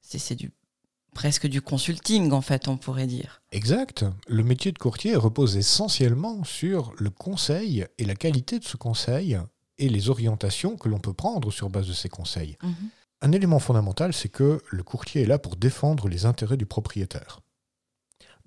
C'est 0.00 0.18
c'est 0.18 0.36
du 0.36 0.52
presque 1.14 1.46
du 1.46 1.60
consulting, 1.60 2.30
en 2.32 2.40
fait, 2.40 2.68
on 2.68 2.76
pourrait 2.76 3.06
dire. 3.06 3.42
Exact. 3.52 4.04
Le 4.28 4.44
métier 4.44 4.72
de 4.72 4.78
courtier 4.78 5.16
repose 5.16 5.56
essentiellement 5.56 6.44
sur 6.44 6.92
le 6.98 7.10
conseil 7.10 7.84
et 7.98 8.04
la 8.04 8.14
qualité 8.14 8.58
de 8.58 8.64
ce 8.64 8.76
conseil 8.76 9.38
et 9.78 9.88
les 9.88 10.08
orientations 10.08 10.76
que 10.76 10.88
l'on 10.88 11.00
peut 11.00 11.12
prendre 11.12 11.50
sur 11.50 11.70
base 11.70 11.88
de 11.88 11.92
ces 11.92 12.08
conseils. 12.08 12.56
Un 13.22 13.32
élément 13.32 13.58
fondamental, 13.58 14.12
c'est 14.12 14.28
que 14.28 14.62
le 14.70 14.82
courtier 14.82 15.22
est 15.22 15.26
là 15.26 15.38
pour 15.38 15.56
défendre 15.56 16.08
les 16.08 16.26
intérêts 16.26 16.56
du 16.56 16.66
propriétaire. 16.66 17.40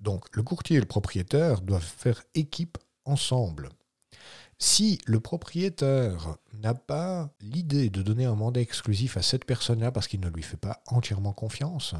Donc 0.04 0.26
le 0.36 0.42
courtier 0.42 0.76
et 0.76 0.80
le 0.80 0.86
propriétaire 0.86 1.62
doivent 1.62 1.82
faire 1.82 2.22
équipe 2.34 2.76
ensemble. 3.06 3.70
Si 4.58 4.98
le 5.06 5.18
propriétaire 5.18 6.36
n'a 6.52 6.74
pas 6.74 7.30
l'idée 7.40 7.88
de 7.88 8.02
donner 8.02 8.26
un 8.26 8.34
mandat 8.34 8.60
exclusif 8.60 9.16
à 9.16 9.22
cette 9.22 9.46
personne-là 9.46 9.90
parce 9.92 10.06
qu'il 10.06 10.20
ne 10.20 10.28
lui 10.28 10.42
fait 10.42 10.58
pas 10.58 10.82
entièrement 10.88 11.32
confiance, 11.32 11.94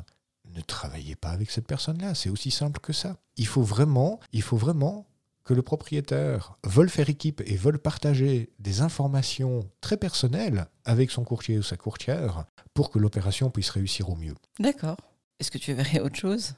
ne 0.45 0.61
travaillez 0.61 1.17
pas 1.17 1.31
avec 1.31 1.51
cette 1.51 1.67
personne-là. 1.67 2.15
C'est 2.15 2.29
aussi 2.29 2.51
simple 2.51 2.79
que 2.79 2.93
ça. 2.93 3.17
Il 3.39 3.47
faut 3.47 3.63
vraiment, 3.63 4.21
il 4.33 4.43
faut 4.43 4.59
vraiment 4.59 5.07
que 5.43 5.55
le 5.55 5.63
propriétaire 5.63 6.59
veuille 6.63 6.91
faire 6.91 7.09
équipe 7.09 7.43
et 7.47 7.57
veuille 7.57 7.79
partager 7.79 8.51
des 8.59 8.83
informations 8.83 9.69
très 9.81 9.97
personnelles 9.97 10.67
avec 10.85 11.11
son 11.11 11.25
courtier 11.25 11.59
ou 11.59 11.63
sa 11.63 11.79
courtière 11.79 12.45
pour 12.75 12.91
que 12.91 12.99
l'opération 12.99 13.51
puisse 13.51 13.71
réussir 13.71 14.11
au 14.11 14.17
mieux. 14.17 14.35
D'accord. 14.59 14.97
Est-ce 15.41 15.51
que 15.51 15.59
tu 15.59 15.73
verrais 15.73 16.01
autre 16.01 16.17
chose? 16.17 16.55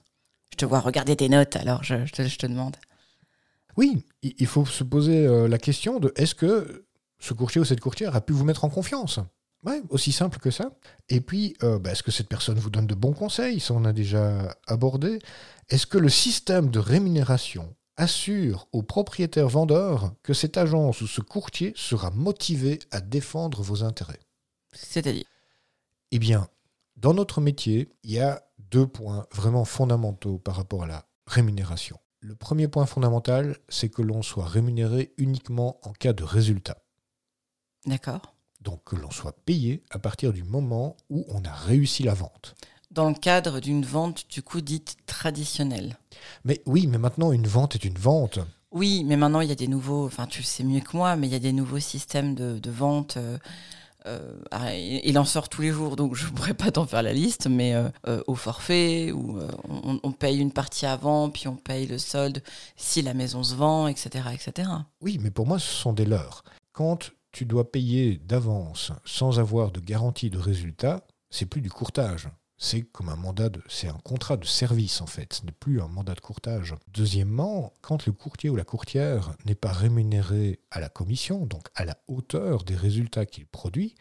Je 0.57 0.65
te 0.65 0.65
vois 0.65 0.81
regarder 0.81 1.17
tes 1.17 1.29
notes, 1.29 1.55
alors 1.57 1.85
je, 1.85 1.97
te, 2.11 2.47
demande. 2.47 2.77
Oui, 3.77 4.07
il 4.23 4.47
faut 4.47 4.65
se 4.65 4.85
poser 4.85 5.27
euh, 5.27 5.49
la 5.49 5.59
question 5.59 6.01
de 6.01 6.15
est-ce 6.17 6.35
que 6.35 6.87
ce 7.19 7.35
courtier 7.35 7.61
ou 7.61 7.67
cette 7.67 7.81
courtière 7.81 8.17
a 8.17 8.23
pu 8.23 8.33
vous 8.33 8.47
mettre 8.47 8.65
en 8.65 8.71
confiance? 8.71 9.21
Ouais, 9.67 9.83
aussi 9.91 10.13
simple 10.13 10.39
que 10.39 10.51
ça. 10.51 10.71
Et 11.11 11.21
puis, 11.21 11.55
euh, 11.63 11.79
bah, 11.79 11.91
est-ce 11.93 12.03
que 12.03 12.11
cette 12.11 12.31
personne 12.31 12.59
vous 12.59 12.71
donne 12.71 12.87
de 12.87 12.95
bons 12.95 13.13
conseils? 13.13 13.61
Ça, 13.61 13.75
on 13.75 13.85
a 13.85 13.93
déjà 13.93 14.57
abordé. 14.67 15.19
Est-ce 15.69 15.87
que 15.87 15.99
le 15.99 16.09
système 16.09 16.71
de 16.71 16.79
rémunération 16.79 17.77
assure 17.99 18.67
au 18.73 18.83
propriétaire 18.83 19.49
vendeur 19.49 20.15
que 20.23 20.33
cette 20.33 20.57
agence 20.57 21.03
ou 21.03 21.07
ce 21.07 21.21
courtier 21.21 21.75
sera 21.77 22.11
motivé 22.13 22.79
à 22.93 23.03
défendre 23.03 23.61
vos 23.61 23.85
intérêts? 23.85 24.21
C'est-à-dire? 24.73 25.27
Eh 26.13 26.19
bien, 26.19 26.49
dans 26.97 27.13
notre 27.13 27.43
métier, 27.43 27.91
il 28.05 28.13
y 28.13 28.21
a 28.21 28.46
deux 28.71 28.87
points 28.87 29.27
vraiment 29.33 29.65
fondamentaux 29.65 30.39
par 30.39 30.57
rapport 30.57 30.85
à 30.85 30.87
la 30.87 31.05
rémunération. 31.27 31.99
Le 32.21 32.35
premier 32.35 32.69
point 32.69 32.87
fondamental, 32.87 33.59
c'est 33.69 33.89
que 33.89 34.03
l'on 34.03 34.23
soit 34.23 34.47
rémunéré 34.47 35.13
uniquement 35.19 35.79
en 35.83 35.93
cas 35.93 36.13
de 36.13 36.25
résultat. 36.25 36.79
D'accord. 37.85 38.35
Donc 38.61 38.83
que 38.85 38.97
l'on 38.97 39.11
soit 39.11 39.37
payé 39.45 39.85
à 39.91 39.99
partir 39.99 40.33
du 40.33 40.43
moment 40.43 40.97
où 41.11 41.25
on 41.29 41.45
a 41.45 41.53
réussi 41.53 42.03
la 42.03 42.15
vente 42.15 42.55
dans 42.97 43.09
le 43.09 43.15
cadre 43.15 43.61
d'une 43.61 43.85
vente 43.85 44.25
du 44.31 44.43
coup 44.43 44.61
dite 44.61 44.97
traditionnelle. 45.07 45.99
Mais 46.45 46.63
oui, 46.67 46.87
mais 46.87 46.99
maintenant 46.99 47.31
une 47.31 47.47
vente 47.47 47.75
est 47.75 47.85
une 47.85 47.99
vente. 47.99 48.39
Oui, 48.73 49.05
mais 49.05 49.17
maintenant 49.17 49.41
il 49.41 49.49
y 49.49 49.53
a 49.53 49.57
des 49.57 49.69
nouveaux, 49.69 50.07
enfin 50.07 50.27
tu 50.27 50.41
le 50.41 50.47
sais 50.47 50.65
mieux 50.65 50.81
que 50.81 50.97
moi, 50.97 51.15
mais 51.15 51.29
il 51.29 51.33
y 51.33 51.37
a 51.37 51.41
des 51.41 51.53
nouveaux 51.53 51.79
systèmes 51.79 52.35
de, 52.35 52.71
vente. 52.71 53.17
Euh, 53.19 53.39
euh, 54.07 54.39
ah, 54.51 54.75
il 54.75 55.19
en 55.19 55.25
sort 55.25 55.49
tous 55.49 55.63
les 55.63 55.71
jours, 55.71 55.97
donc 55.97 56.15
je 56.15 56.27
ne 56.27 56.31
pourrais 56.31 56.55
pas 56.55 56.71
t'en 56.71 56.87
faire 56.87 57.03
la 57.03 57.13
liste, 57.13 57.49
mais 57.49 57.75
euh, 57.75 58.23
au 58.27 58.35
forfait, 58.35 59.13
où 59.13 59.39
on, 59.69 60.13
paye 60.13 60.39
une 60.39 60.53
partie 60.53 60.87
avant, 60.87 61.31
puis 61.31 61.49
on 61.49 61.57
paye 61.57 61.87
le 61.87 61.99
solde 61.99 62.43
si 62.77 63.03
la 63.03 63.15
maison 63.15 63.43
se 63.43 63.55
vend, 63.55 63.89
etc. 63.89 64.29
etc. 64.33 64.71
Oui, 65.01 65.19
mais 65.21 65.31
pour 65.31 65.47
moi, 65.47 65.59
ce 65.59 65.67
sont 65.69 65.93
des 65.93 66.05
leurs. 66.05 66.45
Quand 66.73 67.11
tu 67.33 67.45
dois 67.45 67.71
payer 67.71 68.21
d'avance 68.25 68.93
sans 69.05 69.39
avoir 69.39 69.71
de 69.71 69.81
garantie 69.81 70.31
de 70.31 70.39
résultat, 70.39 71.07
c'est 71.31 71.47
plus 71.47 71.61
du 71.61 71.71
courtage 71.71 72.29
c'est 72.59 72.83
comme 72.83 73.09
un 73.09 73.17
mandat 73.17 73.51
de, 73.51 73.63
c'est 73.69 73.89
un 73.89 73.99
contrat 74.05 74.37
de 74.37 74.47
service 74.47 75.01
en 75.01 75.07
fait, 75.07 75.35
ce 75.35 75.45
n'est 75.45 75.53
plus 75.53 75.81
un 75.81 75.89
mandat 75.89 76.15
de 76.15 76.21
courtage. 76.21 76.75
Deuxièmement, 76.89 77.75
quand 77.83 78.07
le 78.07 78.13
courtier 78.13 78.49
ou 78.49 78.57
la 78.57 78.65
courtière 78.65 79.35
n'est 79.45 79.55
pas 79.55 79.73
rémunéré 79.73 80.61
à 80.71 80.81
la 80.81 80.89
commission, 80.89 81.45
donc 81.45 81.69
à 81.75 81.85
la 81.85 81.99
hauteur 82.09 82.65
des 82.65 82.77
résultats 82.77 83.27
qu'il 83.27 83.47
produit, 83.47 83.95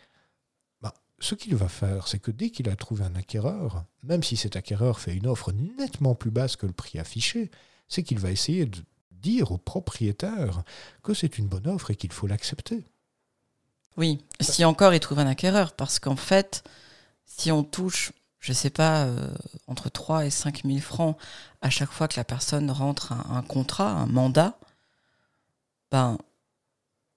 bah, 0.82 0.94
ce 1.20 1.36
qu'il 1.36 1.56
va 1.56 1.68
faire, 1.68 2.08
c'est 2.08 2.20
que 2.20 2.32
dès 2.32 2.50
qu'il 2.50 2.70
a 2.70 2.76
trouvé 2.76 3.04
un 3.04 3.16
acquéreur, 3.16 3.86
même 4.04 4.24
si 4.24 4.38
cet 4.38 4.56
acquéreur 4.56 5.00
fait 5.00 5.16
une 5.16 5.28
offre 5.28 5.52
nettement 5.52 6.16
plus 6.16 6.32
basse 6.32 6.56
que 6.56 6.66
le 6.66 6.74
prix 6.74 6.98
affiché, 6.98 7.52
c'est 7.90 8.04
qu'il 8.04 8.20
va 8.20 8.32
essayer 8.32 8.66
de 8.66 8.80
dire 9.12 9.52
au 9.52 9.58
propriétaire 9.58 10.64
que 11.04 11.14
c'est 11.14 11.38
une 11.38 11.48
bonne 11.48 11.68
offre 11.68 11.92
et 11.92 11.96
qu'il 11.96 12.12
faut 12.14 12.28
l'accepter. 12.28 12.86
Oui, 13.98 14.24
si 14.40 14.64
encore 14.66 14.94
il 14.94 15.00
trouve 15.00 15.20
un 15.20 15.28
acquéreur, 15.28 15.74
parce 15.74 16.00
qu'en 16.00 16.16
fait, 16.16 16.64
si 17.26 17.52
on 17.52 17.64
touche 17.64 18.12
je 18.46 18.54
sais 18.54 18.70
pas, 18.70 19.06
euh, 19.06 19.28
entre 19.66 19.90
3 19.90 20.28
et 20.28 20.30
5 20.30 20.62
000 20.66 20.78
francs 20.78 21.18
à 21.62 21.72
chaque 21.72 21.92
fois 21.92 22.08
que 22.08 22.18
la 22.18 22.24
personne 22.24 22.70
rentre 22.70 23.12
un, 23.12 23.42
contrat, 23.42 23.90
un 23.90 24.06
mandat, 24.06 24.60
ben, 25.92 26.20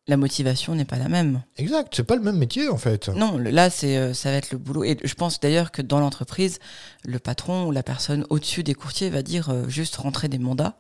la 0.07 0.17
motivation 0.17 0.75
n'est 0.75 0.87
pas 0.87 0.97
la 0.97 1.11
même. 1.11 1.43
Exact, 1.59 1.95
c'est 1.95 2.05
pas 2.05 2.17
le 2.17 2.23
même 2.23 2.39
métier 2.39 2.71
en 2.71 2.79
fait. 2.79 3.09
Non, 3.11 3.37
là, 3.37 3.69
c'est, 3.69 3.99
euh, 3.99 4.15
ça 4.15 4.31
va 4.31 4.39
être 4.39 4.53
le 4.53 4.59
boulot. 4.59 4.85
Et 4.85 4.97
je 5.05 5.15
pense 5.15 5.39
d'ailleurs 5.39 5.71
que 5.71 5.83
dans 5.83 6.01
l'entreprise, 6.01 6.61
le 7.05 7.19
patron 7.19 7.67
ou 7.67 7.73
la 7.73 7.83
personne 7.83 8.25
au-dessus 8.31 8.63
des 8.63 8.75
courtiers 8.75 9.11
va 9.11 9.21
dire 9.21 9.51
euh, 9.51 9.69
juste 9.69 9.97
rentrer 9.97 10.29
des 10.29 10.39
mandats. 10.39 10.79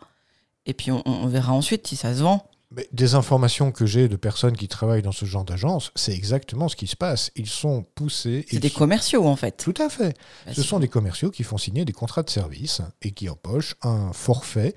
Et 0.64 0.72
puis 0.72 0.90
on 0.90 1.26
verra 1.28 1.52
ensuite 1.52 1.87
si 1.87 1.96
ça 1.96 2.14
se 2.14 2.22
vend 2.22 2.46
des 2.92 3.14
informations 3.14 3.72
que 3.72 3.87
j'ai 3.87 4.09
de 4.09 4.16
personnes 4.16 4.57
qui 4.57 4.68
travaillent 4.68 5.02
dans 5.02 5.12
ce 5.12 5.24
genre 5.24 5.44
d'agence, 5.44 5.90
c'est 5.94 6.12
exactement 6.12 6.68
ce 6.68 6.76
qui 6.76 6.87
se 6.87 6.96
passe. 6.96 7.31
Ils 7.35 7.48
sont 7.48 7.85
poussés. 7.94 8.44
C'est 8.50 8.59
des 8.59 8.70
commerciaux 8.70 9.26
en 9.26 9.37
fait. 9.37 9.57
Tout 9.57 9.74
à 9.78 9.88
fait. 9.88 10.16
Bah, 10.46 10.52
ce 10.54 10.62
sont 10.62 10.78
des 10.78 10.88
commerciaux 10.88 11.31
qui 11.31 11.44
font 11.44 11.57
signer 11.57 11.85
des 11.85 11.92
contrats 11.92 12.22
de 12.22 12.31
service 12.31 12.83
et 13.00 13.12
qui 13.12 13.28
empochent 13.28 13.76
un 13.83 14.12
forfait 14.12 14.74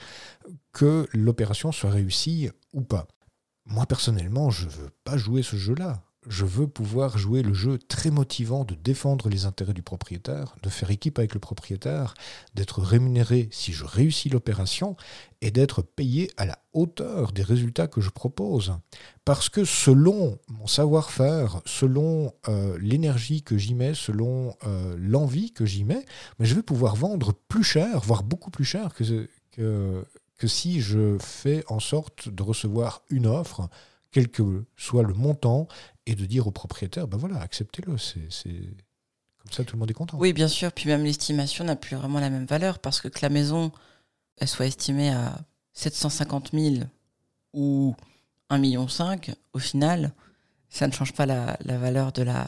que 0.71 1.07
l'opération 1.11 1.71
soit 1.71 1.89
réussie 1.89 2.49
ou 2.73 2.81
pas. 2.81 3.07
Moi 3.65 3.85
personnellement, 3.85 4.49
je 4.49 4.65
ne 4.65 4.71
veux 4.71 4.89
pas 5.03 5.17
jouer 5.17 5.43
ce 5.43 5.57
jeu-là 5.57 6.01
je 6.27 6.45
veux 6.45 6.67
pouvoir 6.67 7.17
jouer 7.17 7.41
le 7.41 7.53
jeu 7.53 7.79
très 7.79 8.11
motivant 8.11 8.63
de 8.63 8.75
défendre 8.75 9.27
les 9.27 9.45
intérêts 9.45 9.73
du 9.73 9.81
propriétaire, 9.81 10.55
de 10.61 10.69
faire 10.69 10.91
équipe 10.91 11.17
avec 11.17 11.33
le 11.33 11.39
propriétaire, 11.39 12.13
d'être 12.53 12.79
rémunéré 12.81 13.49
si 13.51 13.73
je 13.73 13.85
réussis 13.85 14.29
l'opération 14.29 14.95
et 15.41 15.49
d'être 15.49 15.81
payé 15.81 16.29
à 16.37 16.45
la 16.45 16.59
hauteur 16.73 17.31
des 17.31 17.41
résultats 17.41 17.87
que 17.87 18.01
je 18.01 18.11
propose. 18.11 18.73
Parce 19.25 19.49
que 19.49 19.65
selon 19.65 20.37
mon 20.47 20.67
savoir-faire, 20.67 21.61
selon 21.65 22.33
euh, 22.47 22.77
l'énergie 22.79 23.41
que 23.41 23.57
j'y 23.57 23.73
mets, 23.73 23.95
selon 23.95 24.55
euh, 24.67 24.95
l'envie 24.99 25.51
que 25.51 25.65
j'y 25.65 25.83
mets, 25.83 26.05
mais 26.37 26.45
je 26.45 26.53
vais 26.53 26.63
pouvoir 26.63 26.95
vendre 26.95 27.33
plus 27.47 27.63
cher, 27.63 27.99
voire 28.01 28.21
beaucoup 28.21 28.51
plus 28.51 28.65
cher 28.65 28.93
que, 28.93 30.05
si 30.43 30.81
je 30.81 31.17
fais 31.19 31.63
en 31.67 31.79
sorte 31.79 32.29
de 32.29 32.41
recevoir 32.41 33.03
une 33.09 33.27
offre 33.27 33.69
quel 34.11 34.29
que 34.29 34.65
soit 34.75 35.03
le 35.03 35.13
montant, 35.13 35.67
et 36.05 36.15
de 36.15 36.25
dire 36.25 36.47
au 36.47 36.51
propriétaire, 36.51 37.07
ben 37.07 37.17
voilà, 37.17 37.39
acceptez-le, 37.41 37.97
c'est 37.97 38.27
comme 38.51 39.51
ça 39.51 39.63
tout 39.63 39.75
le 39.75 39.79
monde 39.79 39.89
est 39.89 39.95
content. 39.95 40.17
Oui, 40.19 40.33
bien 40.33 40.47
sûr, 40.47 40.71
puis 40.71 40.87
même 40.87 41.03
l'estimation 41.03 41.63
n'a 41.63 41.75
plus 41.75 41.95
vraiment 41.95 42.19
la 42.19 42.29
même 42.29 42.45
valeur, 42.45 42.79
parce 42.79 43.01
que 43.01 43.07
que 43.07 43.19
la 43.21 43.29
maison, 43.29 43.71
elle 44.37 44.47
soit 44.47 44.67
estimée 44.67 45.09
à 45.11 45.39
750 45.73 46.51
000 46.53 46.75
ou 47.53 47.95
1,5 48.49 48.59
million, 48.59 48.87
au 49.53 49.59
final, 49.59 50.13
ça 50.69 50.87
ne 50.87 50.91
change 50.91 51.13
pas 51.13 51.25
la, 51.25 51.57
valeur 51.65 52.11
de 52.11 52.23
la, 52.23 52.47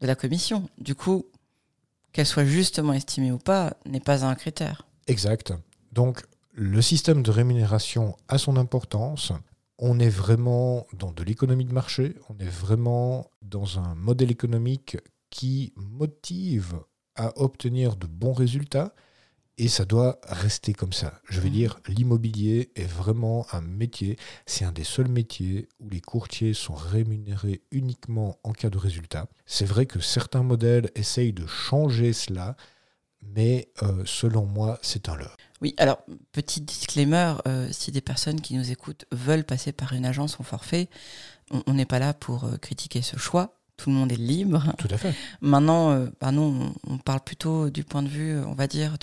de 0.00 0.06
la 0.06 0.14
commission. 0.14 0.68
Du 0.78 0.94
coup, 0.94 1.26
qu'elle 2.12 2.26
soit 2.26 2.44
justement 2.44 2.92
estimée 2.92 3.32
ou 3.32 3.38
pas 3.38 3.74
n'est 3.86 4.00
pas 4.00 4.24
un 4.24 4.34
critère. 4.34 4.86
Exact. 5.06 5.52
Donc, 5.92 6.22
le 6.52 6.82
système 6.82 7.22
de 7.22 7.30
rémunération 7.30 8.16
a 8.28 8.38
son 8.38 8.56
importance 8.56 9.32
on 9.80 9.98
est 9.98 10.10
vraiment 10.10 10.86
dans 10.92 11.10
de 11.10 11.24
l'économie 11.24 11.64
de 11.64 11.72
marché, 11.72 12.14
on 12.28 12.38
est 12.38 12.48
vraiment 12.48 13.30
dans 13.40 13.78
un 13.78 13.94
modèle 13.94 14.30
économique 14.30 14.98
qui 15.30 15.72
motive 15.76 16.74
à 17.16 17.32
obtenir 17.40 17.96
de 17.96 18.06
bons 18.06 18.34
résultats 18.34 18.94
et 19.56 19.68
ça 19.68 19.86
doit 19.86 20.20
rester 20.24 20.74
comme 20.74 20.92
ça. 20.92 21.20
Je 21.28 21.40
veux 21.40 21.48
mmh. 21.48 21.52
dire, 21.52 21.80
l'immobilier 21.88 22.70
est 22.76 22.90
vraiment 22.90 23.46
un 23.52 23.62
métier, 23.62 24.18
c'est 24.46 24.66
un 24.66 24.72
des 24.72 24.84
seuls 24.84 25.08
métiers 25.08 25.66
où 25.80 25.88
les 25.88 26.00
courtiers 26.00 26.54
sont 26.54 26.74
rémunérés 26.74 27.62
uniquement 27.70 28.38
en 28.42 28.52
cas 28.52 28.70
de 28.70 28.78
résultat. 28.78 29.28
C'est 29.46 29.66
vrai 29.66 29.86
que 29.86 30.00
certains 30.00 30.42
modèles 30.42 30.90
essayent 30.94 31.32
de 31.32 31.46
changer 31.46 32.12
cela, 32.12 32.56
mais 33.22 33.68
euh, 33.82 34.02
selon 34.06 34.46
moi, 34.46 34.78
c'est 34.82 35.08
un 35.08 35.16
leurre. 35.16 35.36
Oui, 35.60 35.74
alors, 35.76 35.98
petit 36.32 36.60
disclaimer, 36.60 37.34
euh, 37.46 37.68
si 37.70 37.92
des 37.92 38.00
personnes 38.00 38.40
qui 38.40 38.54
nous 38.54 38.70
écoutent 38.70 39.04
veulent 39.12 39.44
passer 39.44 39.72
par 39.72 39.92
une 39.92 40.06
agence 40.06 40.40
en 40.40 40.42
forfait, 40.42 40.88
on 41.66 41.74
n'est 41.74 41.86
pas 41.86 41.98
là 41.98 42.14
pour 42.14 42.44
euh, 42.44 42.56
critiquer 42.56 43.02
ce 43.02 43.16
choix. 43.18 43.58
Tout 43.76 43.90
le 43.90 43.96
monde 43.96 44.12
est 44.12 44.16
libre. 44.16 44.72
Tout 44.78 44.88
à 44.90 44.98
fait. 44.98 45.14
Maintenant, 45.40 46.06
bah 46.20 46.32
non, 46.32 46.74
on, 46.86 46.98
parle 46.98 47.20
plutôt 47.20 47.70
du 47.70 47.82
point 47.82 48.02
de 48.02 48.08
vue, 48.08 48.38
on 48.38 48.52
va 48.52 48.66
dire, 48.66 48.98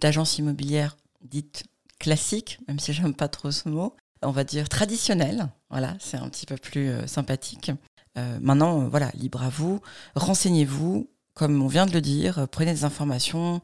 d'agence 0.00 0.36
immobilière 0.38 0.96
dite 1.22 1.62
classique, 2.00 2.58
même 2.66 2.80
si 2.80 2.92
j'aime 2.92 3.14
pas 3.14 3.28
trop 3.28 3.52
ce 3.52 3.68
mot, 3.68 3.94
on 4.22 4.32
va 4.32 4.42
dire 4.42 4.68
traditionnelle. 4.68 5.48
Voilà, 5.70 5.94
c'est 6.00 6.16
un 6.16 6.28
petit 6.28 6.44
peu 6.44 6.56
plus 6.56 6.90
sympathique. 7.06 7.70
maintenant, 8.16 8.88
voilà, 8.88 9.12
libre 9.14 9.44
à 9.44 9.48
vous. 9.48 9.80
Renseignez-vous, 10.16 11.08
comme 11.34 11.62
on 11.62 11.68
vient 11.68 11.86
de 11.86 11.92
le 11.92 12.00
dire, 12.00 12.46
prenez 12.50 12.72
des 12.72 12.84
informations, 12.84 13.60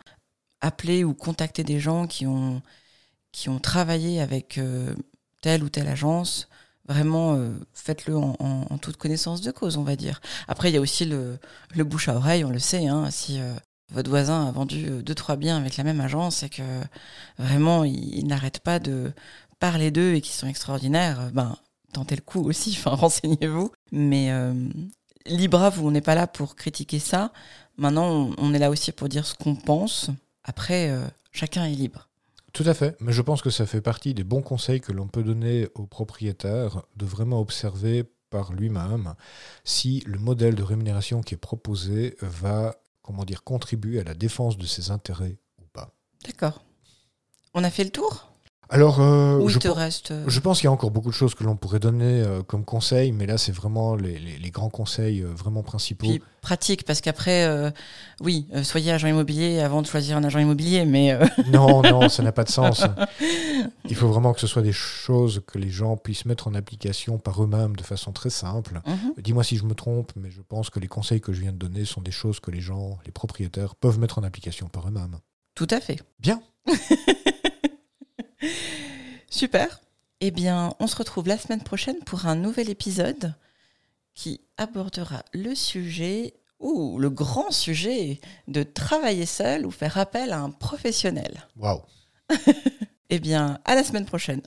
appelez 0.61 1.05
ou 1.05 1.15
contactez 1.15 1.65
des 1.65 1.81
gens 1.81 2.07
qui 2.07 2.27
ont, 2.27 2.63
qui 3.33 3.49
ont 3.49 3.59
travaillé 3.59 4.21
avec 4.21 4.59
euh, 4.59 4.95
telle 5.43 5.63
ou 5.63 5.69
telle 5.69 5.89
agence. 5.89 6.49
Vraiment, 6.89 7.35
euh, 7.35 7.51
faites-le 7.75 8.17
en, 8.17 8.79
toute 8.79 8.97
connaissance 8.97 9.41
de 9.41 9.51
cause, 9.51 9.77
on 9.77 9.83
va 9.83 9.97
dire. 9.97 10.21
Après, 10.47 10.71
il 10.71 10.75
y 10.75 10.79
a 10.79 10.81
aussi 10.81 11.05
le, 11.05 11.39
le, 11.75 11.85
bouche 11.85 12.09
à 12.09 12.15
oreille, 12.15 12.45
on 12.45 12.51
le 12.51 12.61
sait. 12.61 12.87
Hein, 12.87 13.11
si 13.11 13.41
euh, 13.41 13.53
votre 13.93 14.09
voisin 14.09 14.47
a 14.47 14.53
vendu 14.53 15.03
deux, 15.03 15.15
trois 15.15 15.37
biens 15.37 15.57
avec 15.57 15.77
la 15.77 15.85
même 15.85 16.01
agence 16.01 16.45
et 16.45 16.49
que 16.49 16.63
vraiment, 17.39 17.83
il, 17.83 18.25
n'arrête 18.27 18.61
pas 18.61 18.79
de 18.79 19.13
parler 19.59 19.91
d'eux 19.91 20.15
et 20.15 20.21
qu'ils 20.21 20.35
sont 20.35 20.47
extraordinaires, 20.47 21.31
ben, 21.33 21.57
tentez 21.93 22.15
le 22.15 22.23
coup 22.23 22.49
aussi, 22.49 22.79
renseignez-vous. 22.85 23.73
Mais 23.91 24.31
libre 25.29 25.63
à 25.63 25.71
vous, 25.71 25.87
on 25.87 25.91
n'est 25.91 26.01
pas 26.01 26.15
là 26.15 26.27
pour 26.27 26.57
critiquer 26.57 26.99
ça. 26.99 27.33
Maintenant, 27.77 28.31
on, 28.39 28.55
est 28.55 28.59
là 28.59 28.71
aussi 28.71 28.93
pour 28.93 29.09
dire 29.09 29.27
ce 29.27 29.35
qu'on 29.35 29.55
pense. 29.55 30.11
Après, 30.45 30.91
euh, 30.91 31.07
chacun 31.33 31.65
est 31.65 31.75
libre. 31.75 32.09
Tout 32.53 32.65
à 32.67 32.73
fait, 32.73 32.97
mais 33.01 33.13
je 33.13 33.21
pense 33.21 33.43
que 33.43 33.51
ça 33.51 33.67
fait 33.67 33.83
partie 33.83 34.15
des 34.15 34.25
bons 34.25 34.41
conseils 34.41 34.81
que 34.81 34.93
l'on 34.93 35.09
peut 35.09 35.23
donner 35.23 35.69
au 35.75 35.85
propriétaire 35.87 36.83
de 36.97 37.05
vraiment 37.05 37.41
observer 37.41 38.05
par 38.31 38.53
lui-même 38.53 39.15
si 39.65 40.03
le 40.07 40.19
modèle 40.19 40.55
de 40.55 40.63
rémunération 40.63 41.21
qui 41.21 41.35
est 41.35 41.39
proposé 41.39 42.17
va 42.23 42.77
comment 43.03 43.25
dire 43.25 43.45
contribuer 43.45 44.01
à 44.01 44.05
la 44.05 44.15
défense 44.15 44.57
de 44.57 44.67
ses 44.67 44.91
intérêts 44.91 45.39
ou 45.61 45.67
pas. 45.73 45.93
D'accord. 46.25 46.63
On 47.53 47.63
a 47.63 47.71
fait 47.71 47.85
le 47.85 47.91
tour? 47.91 48.33
Alors, 48.69 49.01
euh, 49.01 49.47
je, 49.47 49.69
reste... 49.69 50.11
Euh, 50.11 50.25
je 50.27 50.41
pense 50.41 50.59
qu'il 50.59 50.65
y 50.65 50.69
a 50.69 50.73
encore 50.73 50.91
beaucoup 50.91 51.11
de 51.11 51.15
choses 51.15 51.37
que 51.37 51.45
l'on 51.45 51.57
pourrait 51.57 51.79
donner 51.79 52.23
euh, 52.23 52.43
comme 52.43 52.65
conseils, 52.65 53.13
mais 53.13 53.27
là, 53.27 53.39
c'est 53.39 53.53
vraiment 53.53 53.95
les, 53.95 54.51
grands 54.51 54.71
conseils 54.71 55.23
vraiment 55.23 55.63
principaux. 55.63 56.07
Puis 56.07 56.23
pratique, 56.41 56.85
parce 56.85 57.01
qu'après, 57.01 57.73
oui, 58.21 58.47
soyez 58.63 58.93
agent 58.93 59.09
immobilier 59.09 59.61
avant 59.61 59.83
de 59.83 59.87
choisir 59.87 60.17
un 60.17 60.25
agent 60.25 60.39
immobilier, 60.39 60.85
mais... 60.85 61.19
non, 61.53 61.83
non, 61.83 62.09
ça 62.09 62.23
n'a 62.23 62.33
pas 62.33 62.45
de 62.45 62.51
sens. 62.51 62.83
Il 63.89 63.95
faut 63.95 64.09
vraiment 64.09 64.33
que 64.33 64.41
ce 64.41 64.47
soit 64.47 64.63
des 64.63 64.73
choses 64.73 65.43
que 65.47 65.59
les 65.59 65.71
gens 65.71 65.97
puissent 65.97 66.25
mettre 66.25 66.49
en 66.49 66.55
application 66.55 67.19
par 67.19 67.43
eux-mêmes 67.43 67.77
de 67.77 67.83
façon 67.83 68.13
très 68.13 68.31
simple. 68.31 68.81
Mhm. 68.87 69.15
Dis-moi 69.23 69.45
si 69.45 69.57
je 69.57 69.65
me 69.65 69.75
trompe, 69.75 70.13
mais 70.17 70.31
je 70.31 70.41
pense 70.41 70.71
que 70.71 70.81
les 70.81 70.89
conseils 70.89 71.21
que 71.21 71.33
je 71.33 71.41
viens 71.41 71.53
de 71.53 71.59
donner 71.59 71.85
sont 71.85 72.01
des 72.01 72.11
choses 72.11 72.41
que 72.41 72.51
les 72.51 72.61
gens, 72.61 72.99
les 73.05 73.13
propriétaires, 73.13 73.75
peuvent 73.77 73.99
mettre 73.99 74.19
en 74.19 74.23
application 74.23 74.69
par 74.69 74.89
eux-mêmes. 74.89 75.19
Tout 75.55 75.69
à 75.71 75.81
fait. 75.81 76.01
Bien. 76.21 76.41
Super. 79.31 79.81
Eh 80.21 80.31
bien, 80.31 80.75
on 80.81 80.87
se 80.87 80.97
retrouve 80.97 81.29
la 81.29 81.39
semaine 81.39 81.63
prochaine 81.63 81.99
pour 82.05 82.27
un 82.27 82.35
nouvel 82.37 82.71
épisode 82.71 83.35
qui 84.15 84.41
abordera 84.57 85.23
le 85.33 85.55
sujet 85.55 86.35
ou 86.59 86.99
le 86.99 87.11
grand 87.11 87.51
sujet 87.51 88.21
de 88.49 88.63
travailler 88.63 89.27
seul 89.27 89.67
ou 89.67 89.71
faire 89.71 89.99
appel 89.99 90.33
à 90.33 90.41
un 90.41 90.51
professionnel. 90.51 91.47
Waouh. 91.57 91.83
eh 93.11 93.19
bien, 93.19 93.61
à 93.65 93.75
la 93.75 93.85
semaine 93.85 94.07
prochaine. 94.07 94.41